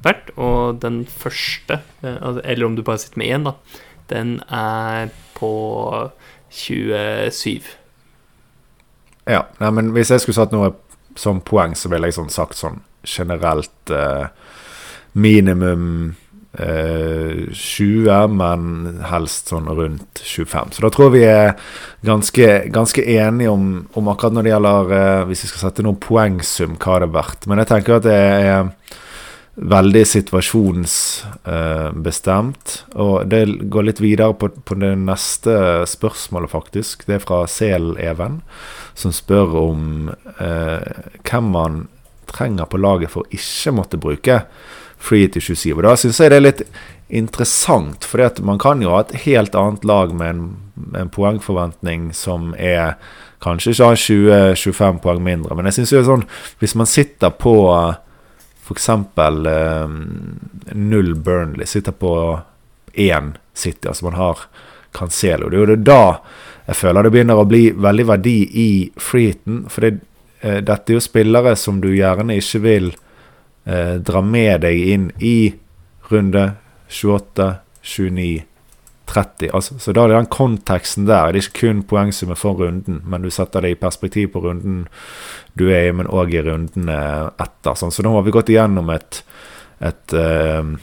[0.05, 3.53] verdt, og den første, eller om du bare sitter med én, da
[4.09, 6.11] den er på
[6.51, 7.61] 27.
[9.29, 10.73] Ja, nei, men hvis jeg skulle satt noe
[11.19, 14.31] som poeng, så ville jeg sånn sagt sånn generelt uh,
[15.13, 16.17] minimum
[16.53, 20.73] eh, 20, men helst sånn rundt 25.
[20.77, 21.55] Så da tror vi er
[22.07, 26.03] ganske, ganske enige om, om, akkurat når det gjelder eh, Hvis vi skal sette noen
[26.03, 27.43] poengsum, hva det er verdt.
[27.51, 28.57] Men jeg tenker at det er
[29.59, 32.85] veldig situasjonsbestemt.
[32.95, 35.55] Eh, og det går litt videre på, på, det neste
[35.91, 37.07] spørsmålet, faktisk.
[37.09, 38.35] Det er fra Sel-Even,
[38.99, 39.81] som spør om
[40.41, 40.81] uh,
[41.27, 41.75] hvem man
[42.29, 44.37] trenger på laget for å ikke måtte bruke
[44.99, 45.77] free til 27.
[45.77, 46.65] Og da syns jeg det er litt
[47.09, 50.43] interessant, for man kan jo ha et helt annet lag med en,
[50.99, 52.99] en poengforventning som er
[53.39, 56.25] Kanskje ikke har 20-25 poeng mindre, men jeg syns jo sånn
[56.59, 57.55] Hvis man sitter på
[58.67, 58.89] f.eks.
[58.89, 59.89] Eh,
[60.75, 62.41] null Burnley sitter på
[62.99, 63.89] én City.
[63.89, 64.43] Altså man har
[64.93, 65.49] Cancelo.
[65.49, 66.03] Det er jo da
[66.69, 69.63] jeg føler det begynner å bli veldig verdi i freeheaten.
[69.73, 70.01] For det,
[70.43, 72.91] eh, dette er jo spillere som du gjerne ikke vil
[73.69, 75.53] eh, dra med deg inn i
[76.09, 76.51] runde
[76.89, 78.43] 28, 29,
[79.09, 79.51] 30.
[79.53, 81.33] Altså, så da er det den konteksten der.
[81.33, 84.85] Det er ikke kun poengsummet for runden, men du setter det i perspektiv på runden
[85.59, 86.99] du er i, men òg i rundene
[87.41, 87.79] etter.
[87.79, 87.95] Sånn.
[87.95, 89.23] Så nå har vi gått igjennom et,
[89.85, 90.77] et uh,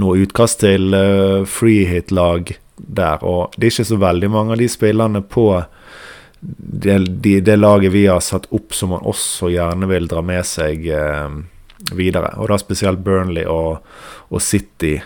[0.00, 3.24] noe utkast til uh, freehit-lag der.
[3.28, 5.46] Og det er ikke så veldig mange av de spillerne på
[6.40, 10.46] det, de, det laget vi har satt opp, som man også gjerne vil dra med
[10.48, 11.40] seg uh,
[11.96, 12.34] videre.
[12.38, 13.84] Og da spesielt Burnley og,
[14.30, 14.98] og City,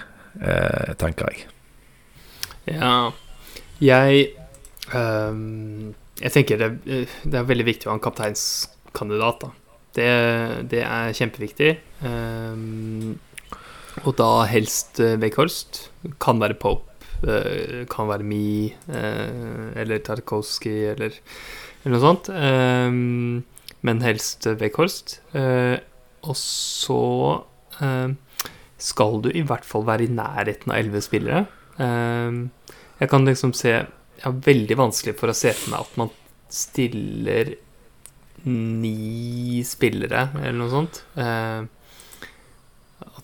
[0.99, 1.45] tenker jeg.
[2.67, 3.13] Ja,
[3.83, 4.31] jeg
[4.95, 9.43] um, Jeg tenker det, det, er veldig viktig å ha en kapteinskandidat.
[9.43, 9.51] da.
[9.95, 10.11] Det,
[10.71, 11.73] det er kjempeviktig.
[12.07, 13.17] Um,
[14.05, 15.89] og da helst uh, Weghorst.
[16.23, 16.87] Kan være Pope,
[17.27, 21.19] uh, kan være Me uh, eller Tarkovskij eller,
[21.83, 22.31] eller, noe sånt.
[22.31, 23.43] Um,
[23.85, 25.19] men helst Weghorst.
[25.35, 25.83] Uh,
[26.25, 27.03] og så
[28.85, 31.45] skal du i hvert fall være i nærheten av elleve spillere.
[31.83, 32.51] Ehm,
[33.01, 33.73] jeg kan liksom se
[34.15, 36.11] Jeg har veldig vanskelig for å se for meg at man
[36.49, 37.49] stiller
[38.47, 41.01] ni spillere, eller noe sånt.
[41.19, 41.67] Ehm,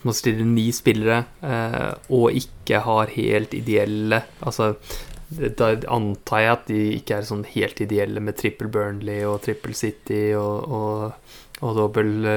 [0.01, 4.74] at man stiller ni spillere eh, og ikke har helt ideelle Altså,
[5.30, 9.76] da antar jeg at de ikke er sånn helt ideelle med trippel Burnley og trippel
[9.78, 11.76] City og, og, og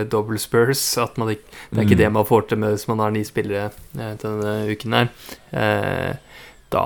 [0.09, 0.81] dobbel Spurs.
[0.97, 2.03] At man ikke, det er ikke Mm.
[2.03, 5.09] det man får til med hvis man har ni spillere eh, denne uken her.
[5.51, 6.15] Eh,
[6.73, 6.83] da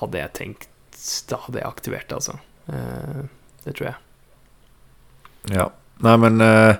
[0.00, 0.66] hadde jeg tenkt
[1.30, 2.38] Da hadde jeg aktivert det, altså.
[2.68, 3.22] Eh,
[3.64, 3.94] det tror jeg.
[5.54, 5.68] Ja.
[6.04, 6.74] Nei, men eh,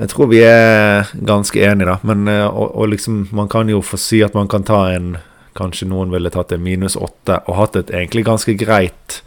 [0.00, 1.98] Jeg tror vi er ganske enige, da.
[2.02, 5.16] Men eh, og, og liksom Man kan jo få si at man kan ta en
[5.54, 9.20] Kanskje noen ville tatt en minus åtte og hatt et egentlig ganske greit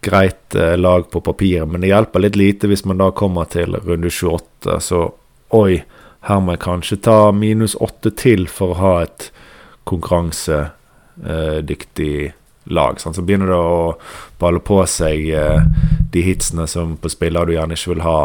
[0.00, 3.70] Greit eh, lag på papiret, men det hjelper litt lite hvis man da kommer til
[3.76, 5.12] runde 28, så
[5.56, 5.82] oi,
[6.28, 9.32] her må jeg kanskje ta minus 8 til for å ha et
[9.88, 12.32] konkurransedyktig
[12.70, 13.00] lag.
[13.00, 13.16] Sant?
[13.16, 13.96] Så begynner det å
[14.40, 15.62] balle på seg eh,
[16.12, 18.20] de hitsene som på spillere du gjerne ikke vil ha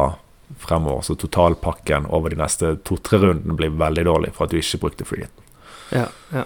[0.61, 1.01] fremover.
[1.07, 5.05] Så totalpakken over de neste to-tre rundene blir veldig dårlig for at du ikke brukte
[5.07, 5.27] free.
[5.93, 6.43] Ja, ja.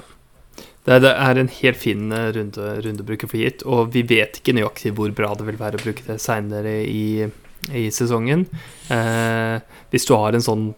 [0.90, 4.02] Det det er en helt fin eh, runde, runde å bruke for gitt, og vi
[4.10, 7.28] vet ikke nøyaktig hvor bra det vil være å bruke det seinere i,
[7.70, 8.48] i sesongen.
[8.90, 9.60] Eh,
[9.94, 10.72] hvis du har en sånn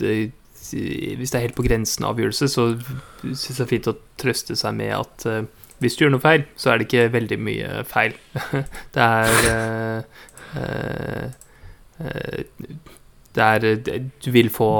[0.00, 0.32] det,
[0.66, 2.72] Hvis det er helt på grensen av avgjørelse, så
[3.22, 5.44] syns jeg det er fint å trøste seg med at eh,
[5.78, 8.16] hvis du gjør noe feil, så er det ikke veldig mye feil.
[8.96, 10.20] det er eh,
[10.58, 11.24] eh,
[12.00, 12.78] eh,
[13.36, 14.70] det er, du vil få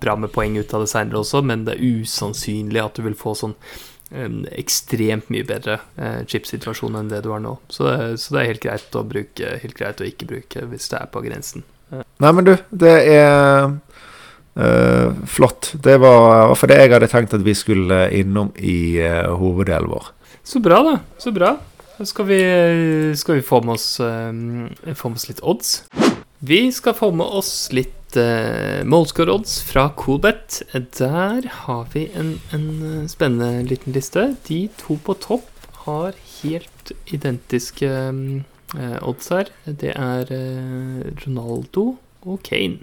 [0.00, 3.18] bra med poeng ut av det seinere også, men det er usannsynlig at du vil
[3.18, 3.52] få sånn
[4.10, 7.56] ekstremt mye bedre eh, chip-situasjon enn det du har nå.
[7.70, 10.90] Så det, så det er helt greit å bruke, helt greit å ikke bruke hvis
[10.90, 11.66] det er på grensen.
[11.90, 13.70] Nei, men du, det er
[14.54, 15.72] eh, flott.
[15.82, 20.10] Det var for det jeg hadde tenkt at vi skulle innom i eh, hoveddelen vår.
[20.46, 20.96] Så bra, da.
[21.20, 21.54] Så bra.
[21.98, 22.40] Da skal vi,
[23.18, 25.72] skal vi få, med oss, eh, få med oss litt odds.
[26.40, 30.62] Vi skal få med oss litt uh, målscore-odds fra Coolbet.
[30.98, 34.36] Der har vi en, en eh, spennende liten liste.
[34.48, 35.48] De to på topp
[35.86, 39.50] har helt identiske eh, odds her.
[39.64, 41.86] Det er uh, Ronaldo
[42.22, 42.82] og Kane.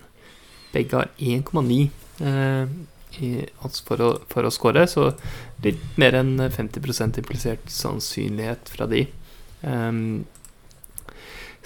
[0.74, 1.90] Begge har 1,9
[2.22, 2.68] uh,
[3.66, 5.12] odds for å, for å score, så
[5.66, 9.08] litt mer enn 50% implisert sannsynlighet fra de.
[9.64, 10.26] Um,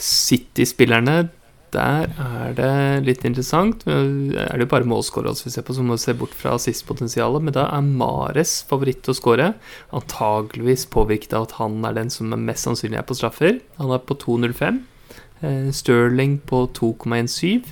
[0.01, 1.29] City-spillerne,
[1.71, 3.85] der er det litt interessant.
[3.87, 7.45] Er det bare målskårer vi ser på, så må vi se bort fra assistpotensialet.
[7.47, 9.53] Men da er Mares favoritt å skåre.
[9.95, 13.61] Antageligvis påvirket av at han er den som er mest sannsynlig er på straffer.
[13.79, 14.81] Han er på 2,05.
[15.41, 17.71] Eh, Sterling på 2,17.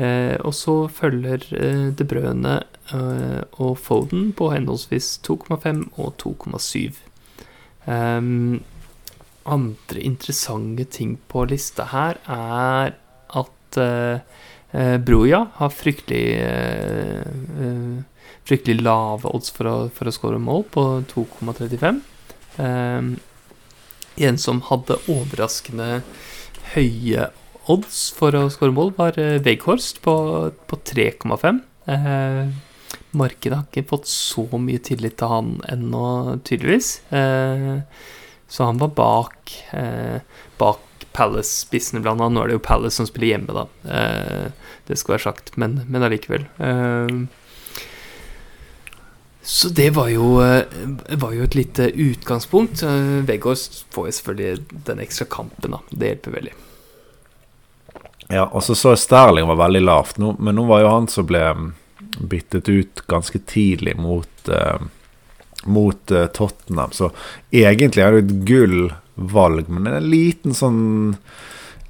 [0.00, 2.60] Eh, og så følger eh, De Brøne
[2.90, 6.96] og Foden på henholdsvis 2,5 og 2,7.
[7.86, 8.58] Um,
[9.46, 12.96] andre interessante ting på lista her er
[13.70, 14.20] at uh,
[14.74, 17.26] uh, Broja har fryktelig uh,
[17.60, 17.98] uh,
[18.48, 22.00] Fryktelig lave odds for å, for å score mål, på 2,35.
[22.58, 23.10] Um,
[24.18, 26.00] en som hadde overraskende
[26.72, 27.28] høye
[27.70, 30.14] odds for å score mål, var uh, Weghorst på,
[30.66, 31.60] på 3,5.
[31.86, 32.50] Uh,
[33.14, 36.96] markedet har ikke fått så mye tillit til han ennå, tydeligvis.
[37.12, 37.84] Uh,
[38.50, 40.18] så han var bak, eh,
[40.58, 40.80] bak
[41.20, 42.36] Palace-spissene blant annet.
[42.36, 43.66] Nå er det jo Palace som spiller hjemme, da.
[43.84, 46.48] Eh, det skal være sagt, men, men allikevel.
[46.58, 47.20] Eh,
[49.50, 50.64] så det var jo, eh,
[51.20, 52.82] var jo et lite utgangspunkt.
[52.82, 53.36] Eh,
[53.90, 55.80] får jo selvfølgelig den ekstra kampen, da.
[55.90, 56.56] Det hjelper veldig.
[58.30, 61.26] Ja, og så så Sterling var veldig lavt, nå, men nå var jo han som
[61.26, 61.70] ble mm,
[62.30, 64.78] byttet ut ganske tidlig mot eh,
[65.64, 66.92] mot eh, Tottenham.
[66.92, 67.10] Så
[67.50, 68.36] egentlig er det et
[69.20, 70.84] gullvalg, men jeg er en liten sånn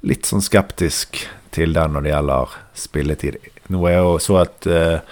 [0.01, 1.19] Litt sånn skeptisk
[1.53, 3.35] til det når det gjelder spilletid.
[3.69, 5.03] Nå er jo så at uh,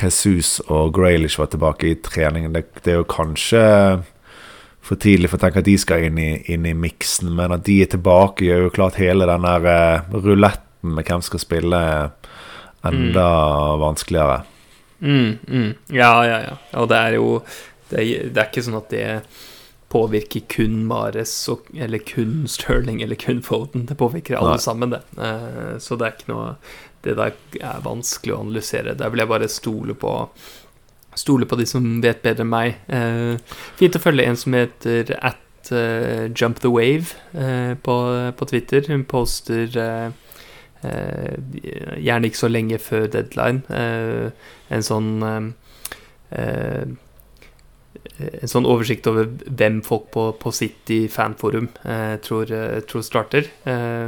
[0.00, 2.50] Jesus og Graylish var tilbake i treningen.
[2.56, 3.62] Det, det er jo kanskje
[4.82, 7.62] for tidlig for å tenke at de skal inn i, inn i miksen, men at
[7.68, 11.84] de er tilbake, gjør jo klart hele den der uh, ruletten med hvem skal spille,
[12.84, 13.28] enda
[13.80, 14.42] vanskeligere.
[14.98, 15.70] Mm, mm.
[15.94, 16.58] Ja, ja, ja.
[16.82, 17.28] Og det er jo
[17.90, 19.06] det er, det er ikke sånn at det
[19.94, 23.86] påvirker kun Mares eller kun Sterling eller kun Foden.
[23.86, 24.58] Det påvirker alle Nei.
[24.58, 25.02] sammen, det.
[25.22, 26.56] Eh, så det er ikke noe
[27.04, 28.94] Det der er vanskelig å analysere.
[28.96, 30.12] Der vil jeg bare stole på
[31.14, 32.78] Stole på de som vet bedre enn meg.
[32.90, 33.36] Eh,
[33.78, 37.14] fint å følge en som heter at eh, Jump the Wave
[37.86, 37.96] på,
[38.34, 38.82] på Twitter.
[38.88, 39.68] Hun poster
[40.82, 45.12] gjerne ikke så lenge før deadline en sånn
[48.18, 53.48] en sånn oversikt over hvem folk på, på City fanforum eh, tror, eh, tror starter.
[53.66, 54.06] Eh,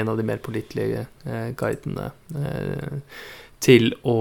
[0.00, 3.00] en av de mer pålitelige eh, guidene eh,
[3.62, 4.18] til å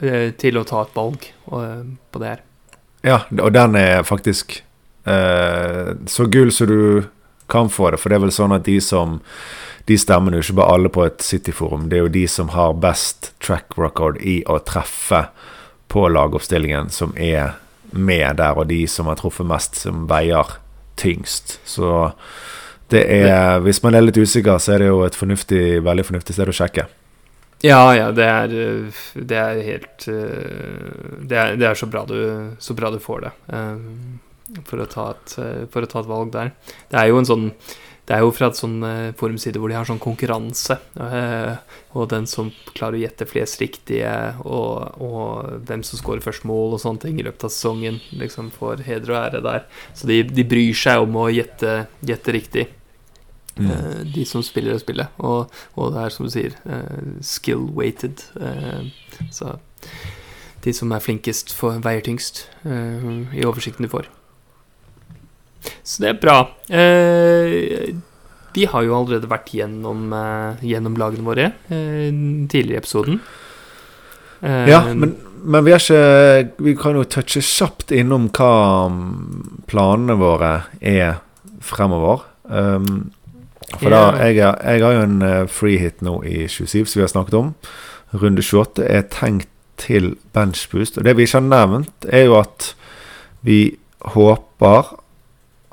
[0.00, 2.44] eh, til å ta et valg på det her.
[3.04, 4.62] Ja, og den er faktisk
[5.02, 7.08] så gull som du
[7.50, 7.98] kan få det.
[7.98, 9.16] For det er vel sånn at de som
[9.82, 11.88] De stemmer jo ikke bare alle på et City-forum.
[11.90, 15.24] Det er jo de som har best track record i å treffe
[15.90, 17.56] på lagoppstillingen, som er
[17.92, 20.56] med der, og de som har truffet mest, som veier
[21.00, 21.58] tyngst.
[21.68, 22.10] Så
[22.92, 26.36] det er Hvis man er litt usikker, så er det jo et fornuftig, veldig fornuftig
[26.36, 26.88] sted å sjekke.
[27.62, 30.90] Ja, ja, det er, eh, det er helt eh,
[31.22, 32.18] det er, det er, så, bra du,
[32.58, 33.32] så bra du får det.
[34.68, 35.34] For å, et,
[35.72, 36.50] for å ta et valg der.
[36.90, 37.46] Det er jo en sånn
[38.02, 40.74] det er jo fra et sånn uh, forumside hvor de har sånn konkurranse.
[40.98, 41.54] Uh,
[41.94, 44.10] og den som klarer å gjette flest riktige,
[44.42, 48.50] og, og, hvem som scorer først mål og sånne ting i løpet av sesongen, liksom
[48.54, 49.66] får heder og ære der.
[49.94, 52.64] Så de, de bryr seg om å gjette, gjette riktig.
[53.54, 53.68] Mm.
[53.70, 55.12] Uh, de som spiller og spiller.
[55.22, 56.56] Og, og, det er som du sier,
[57.22, 58.24] skill-weighted.
[59.30, 59.54] så
[60.62, 64.10] de som er flinkest, får, veier tyngst i oversikten du får.
[65.82, 66.38] Så det er bra.
[66.68, 67.92] Eh,
[68.52, 72.10] vi har jo allerede vært gjennom, eh, gjennom lagene våre eh,
[72.52, 73.20] tidligere i episoden.
[74.42, 78.52] Eh, ja, men, men, vi, ikke, vi kan jo touche kjapt innom hva
[78.92, 81.22] mm, planene våre er
[81.62, 82.26] fremover.
[82.42, 83.12] Um,
[83.78, 87.06] for da, jeg, jeg, har jo en uh, free hit nå i 27, som vi
[87.06, 87.52] har snakket om.
[88.12, 89.48] Runde 28 er tenkt
[89.80, 90.98] til benchboost.
[90.98, 92.72] Og det vi ikke har nevnt, er jo at
[93.46, 93.78] vi
[94.12, 94.92] håper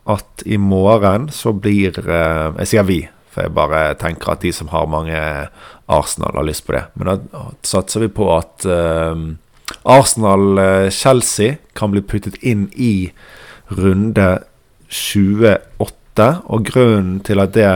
[0.10, 3.00] at i morgen så blir eh, Jeg sier vi,
[3.30, 5.20] for jeg bare tenker at de som har mange
[5.90, 6.84] Arsenal, har lyst på det.
[6.98, 9.18] Men da satser vi på at uh,
[9.90, 13.10] Arsenal-Chelsea kan bli puttet inn i
[13.74, 14.28] runde
[14.90, 16.30] 28.
[16.46, 17.72] Og grunnen til at det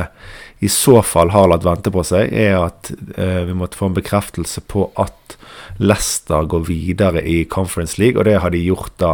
[0.63, 4.61] i så fall har latt vente på seg, er at vi måtte få en bekreftelse
[4.69, 5.35] på at
[5.81, 9.13] Leicester går videre i Conference League, og det har de gjort da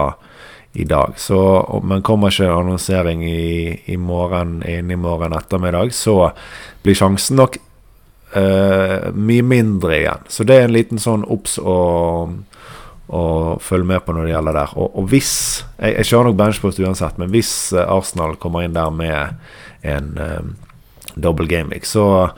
[0.74, 1.14] i dag.
[1.18, 6.32] Så, om man kommer ikke annonsering i, i morgen, inn i morgen ettermiddag, så
[6.84, 7.58] blir sjansen nok
[8.36, 10.30] uh, mye mindre igjen.
[10.30, 11.80] Så det er en liten sånn obs å,
[13.10, 13.24] å
[13.64, 14.78] følge med på når det gjelder der.
[14.78, 15.34] Og, og hvis
[15.80, 19.40] Jeg, jeg kjører nok benchpost uansett, men hvis eh, Arsenal kommer inn der med
[19.88, 20.56] en um,
[21.16, 22.30] double game week, så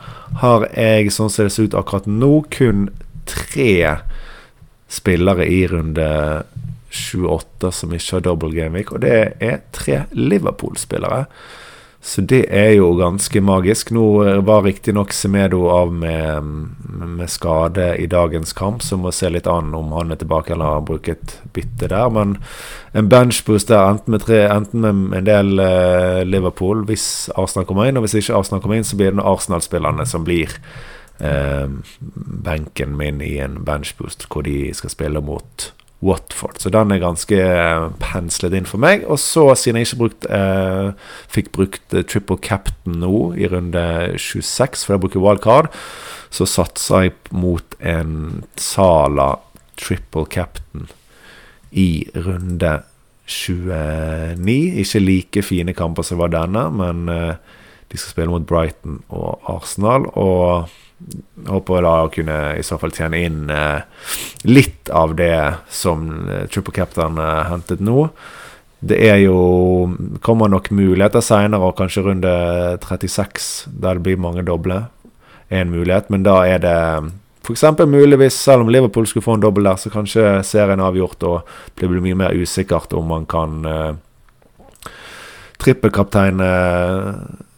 [0.44, 2.92] har jeg, sånn som det ser ut akkurat nå, kun
[3.26, 3.98] tre
[4.92, 6.08] spillere i runde
[6.92, 11.26] 28 som ikke har double game week, og det er tre Liverpool-spillere.
[12.02, 13.92] Så det er jo ganske magisk.
[13.94, 14.04] Nå
[14.42, 16.48] var riktignok Semedo av med,
[16.90, 20.80] med, skade i dagens kamp, så må se litt an om han er tilbake eller
[20.80, 22.10] har brukt bytte der.
[22.10, 22.40] Men
[22.98, 27.06] en benchboost der, enten med, tre, enten med en del uh, Liverpool hvis
[27.38, 30.58] Arsenal kommer inn, og hvis ikke Arsenal kommer inn, så blir det Arsenal-spillerne som blir
[31.22, 31.70] uh,
[32.50, 35.70] benken min i en benchboost, hvor de skal spille mot
[36.02, 36.58] Watford.
[36.60, 39.06] Så den er ganske eh, penslet inn for meg.
[39.06, 43.86] Og så, siden jeg ikke brukt, eh, fikk brukt eh, triple captain nå i runde
[44.18, 45.70] 26, for jeg bruker wildcard,
[46.34, 49.36] så satsa jeg mot en Sala
[49.80, 50.90] triple captain
[51.72, 52.82] i runde
[53.32, 54.82] 29.
[54.82, 57.36] Ikke like fine kamper som var denne, men eh,
[57.92, 60.10] de skal spille mot Brighton og Arsenal.
[60.18, 60.72] Og
[61.48, 63.82] håper da å kunne i så fall tjene inn eh,
[64.48, 65.34] litt av det
[65.72, 68.10] som eh, Triple Captain eh, hentet nå.
[68.82, 69.38] Det er jo
[70.26, 72.32] kommer nok muligheter seinere, kanskje runde
[72.82, 74.86] 36, der det blir mange doble.
[75.52, 76.78] Er en mulighet, men da er det
[77.42, 77.64] f.eks.
[77.86, 81.90] muligvis, selv om Liverpool skulle få en dobbel der, så kanskje serien avgjort, og det
[81.90, 83.94] blir mye mer usikkert om man kan eh,
[85.62, 86.50] trippelkapteine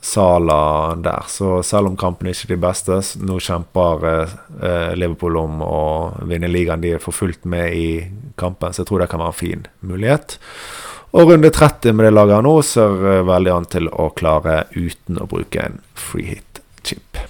[0.03, 1.23] Sala der.
[1.31, 5.83] Så selv om kampen ikke er de beste, nå kjemper eh, Liverpool om å
[6.27, 6.83] vinne ligaen.
[6.83, 7.87] De er for fullt med i
[8.39, 10.35] kampen, så jeg tror det kan være en fin mulighet.
[11.13, 15.21] Og runde 30 med det laget nå ser eh, veldig an til å klare uten
[15.23, 17.21] å bruke en free hit-chip.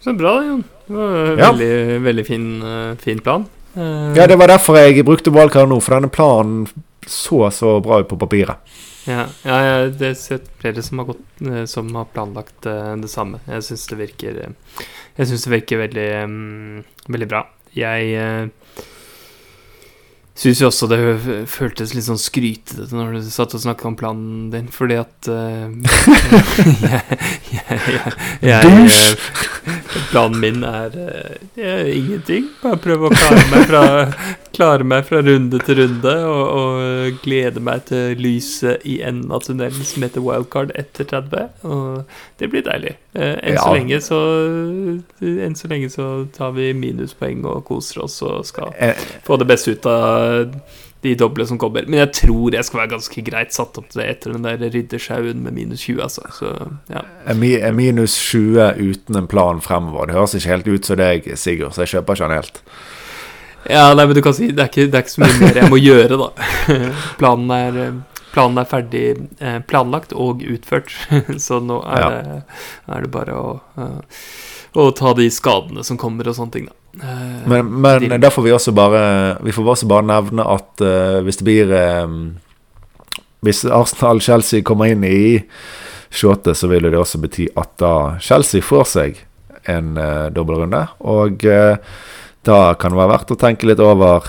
[0.00, 0.62] Så bra, Jon.
[0.86, 1.98] Det var veldig, ja.
[2.06, 3.44] veldig fin, uh, fin, plan.
[3.76, 6.64] Uh, ja, det var derfor jeg brukte valgkart nå, for denne planen
[7.06, 8.80] så så bra ut på papiret.
[9.08, 13.40] Ja, ja, det er flere som har, gått, eh, som har planlagt uh, det samme.
[13.50, 14.84] Jeg syns det virker uh,
[15.18, 17.42] Jeg syns det virker veldig, um, veldig bra.
[17.74, 18.12] Jeg
[20.38, 20.98] syns jo også det
[21.50, 25.72] føltes litt sånn skrytete når du satt og snakket om planen din, fordi at uh,
[27.56, 30.94] jeg, jeg, jeg, Planen min er,
[31.56, 32.48] eh, ingenting.
[32.62, 33.82] Bare prøve å klare meg fra,
[34.56, 39.44] klare meg fra runde til runde og, og glede meg til lyset i enden av
[39.46, 41.48] tunnelen som heter wildcard etter 30.
[41.68, 42.04] Og
[42.40, 42.94] det blir deilig.
[43.14, 44.20] Eh, Enn så lenge så
[45.20, 49.46] Enn så lenge så tar vi minuspoeng og koser oss og skal Eh, få det
[49.50, 50.54] beste ut av
[51.02, 51.86] de doble som kommer.
[51.90, 54.60] Men jeg tror jeg skal være ganske greit satt opp til det etter den der
[54.70, 56.22] riddersjauen med minus 20, altså.
[56.36, 56.52] Så
[56.92, 57.02] ja.
[57.34, 60.06] Minus 20 uten en plan fremover.
[60.10, 62.62] Det høres ikke helt ut som deg, Sigurd, så jeg kjøper ikke han helt.
[63.70, 65.58] Ja, nei, men du kan si det er ikke, det er ikke så mye mer
[65.60, 66.30] jeg må gjøre, da.
[67.20, 67.76] Planen er,
[68.34, 69.02] planen er ferdig
[69.38, 70.90] eh, planlagt og utført,
[71.46, 72.08] så nå er, Ja.
[72.10, 72.38] det,
[72.96, 74.22] er det bare å, eh,
[74.82, 76.78] å ta de skadene som kommer og sånne ting, da.
[77.48, 81.46] Men, men får vi også bare Vi får også bare nevne at uh, hvis det
[81.46, 81.72] blir
[82.04, 82.18] um,
[83.40, 85.40] Hvis Arsenal-Chelsea kommer inn i
[86.12, 89.22] shortet, så vil det også bety at da Chelsea får seg
[89.72, 90.82] en uh, dobbeltrunde.
[91.00, 91.80] Og uh,
[92.44, 94.28] da kan det være verdt å tenke litt over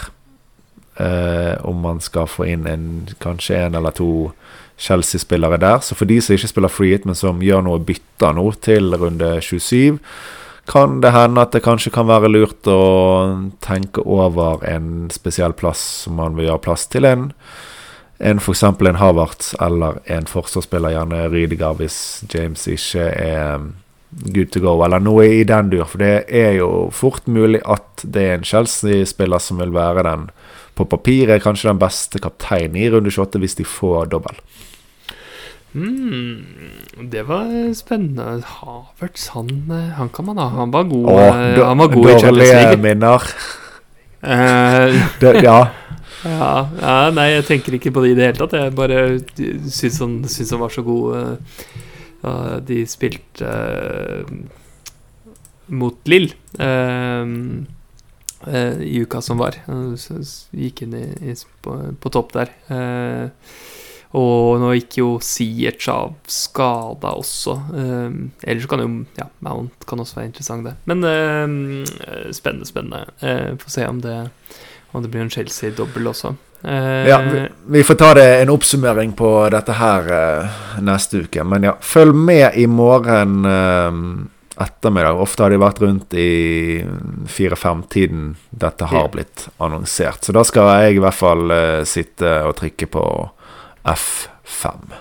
[1.02, 2.86] uh, om man skal få inn en,
[3.24, 4.32] kanskje en eller to
[4.78, 5.84] Chelsea-spillere der.
[5.84, 8.96] Så for de som ikke spiller free hit, men som gjør noe bytter nå til
[9.00, 10.00] runde 27,
[10.66, 12.80] kan det hende at det kanskje kan være lurt å
[13.64, 17.30] tenke over en spesiell plass som man vil gjøre plass til en.
[18.24, 18.64] En F.eks.
[18.64, 21.98] en Havertz eller en forsvarsspiller, gjerne Rydiger, hvis
[22.32, 23.74] James ikke er um,
[24.32, 25.84] good to go, eller noe i den dur.
[25.90, 30.30] For det er jo fort mulig at det er en Chelsea-spiller som vil være den
[30.78, 34.40] på papiret kanskje den beste kapteinen i runde 28 hvis de får dobbel.
[35.74, 38.42] Mm, det var spennende.
[38.46, 39.50] Havertz, han,
[39.98, 40.48] han kan man ha.
[40.60, 42.78] Han var god, Åh, eh, do- han var god i Champions League.
[42.84, 43.24] minner.
[44.22, 45.58] Eh, Det, ja.
[46.24, 48.54] ja, ja, nei, jeg tenker ikke på det i det hele tatt.
[48.60, 49.00] Jeg bare
[49.74, 51.04] syns han, syns han var så god
[52.24, 54.24] uh, de spilte uh,
[55.74, 56.30] mot Lill
[58.84, 59.56] i uka som var.
[60.54, 62.50] Gikk inn i, i, på, på topp der.
[62.68, 63.30] Eh,
[64.14, 67.56] og nå gikk jo Siech av skada også.
[67.74, 70.76] Um, ellers kan jo Ja, Mount kan også være interessant, det.
[70.90, 73.08] Men eh, spennende, spennende.
[73.24, 74.18] Uh, Får se om det,
[74.94, 76.36] om det blir en Chelsea-dobbel også.
[76.64, 81.44] Uh, Ja, vi, vi får ta det en oppsummering på dette her eh, neste uke.
[81.44, 84.00] Men ja, følg med i morgen eh,
[84.64, 85.20] ettermiddag.
[85.20, 86.86] Ofte har de vært rundt i
[87.28, 90.24] fire-fem-tiden dette har blitt annonsert.
[90.24, 93.06] Så da skal jeg i hvert fall uh, sitte og trykke på
[93.84, 94.94] F5.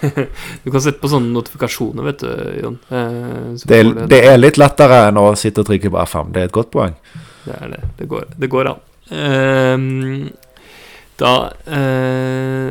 [0.64, 2.32] Du kan sette på sånne notifikasjoner, vet du,
[2.62, 2.78] Jon.
[2.88, 6.32] Eh, så Det er, det er litt lettere enn å sitte og trykke på F5.
[6.34, 6.96] Det er et godt poeng.
[7.46, 7.82] Det er det.
[8.00, 8.82] Det går, det går an.
[9.14, 10.30] Ehm,
[11.20, 11.34] da
[11.70, 12.68] eh,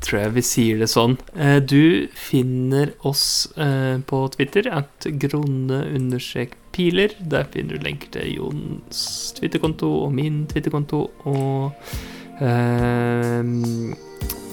[0.00, 1.18] tror jeg vi sier det sånn.
[1.36, 3.24] Eh, du finner oss
[3.54, 9.00] på Twitter at grunne-piler Der finner du lenker til Jons
[9.36, 11.00] Twitter-konto og min Twitter-konto.
[11.28, 11.92] Og,
[12.40, 13.92] ehm,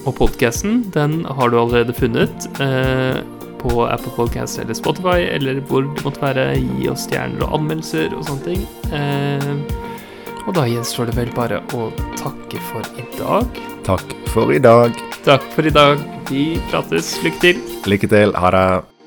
[0.08, 2.48] og podkasten, den har du allerede funnet.
[2.60, 3.20] eh,
[3.58, 6.44] på Apple Podcast eller Spotify, eller hvor det måtte være.
[6.78, 8.66] Gi oss stjerner og anmeldelser og sånne ting.
[8.94, 9.48] Eh,
[10.46, 11.88] og da gjenstår det vel bare å
[12.20, 13.58] takke for i dag.
[13.88, 14.94] Takk for i dag.
[15.26, 15.98] Takk for i dag.
[16.30, 17.16] Vi prates.
[17.24, 17.66] Lykke til.
[17.88, 18.36] Lykke til.
[18.38, 18.97] Ha det.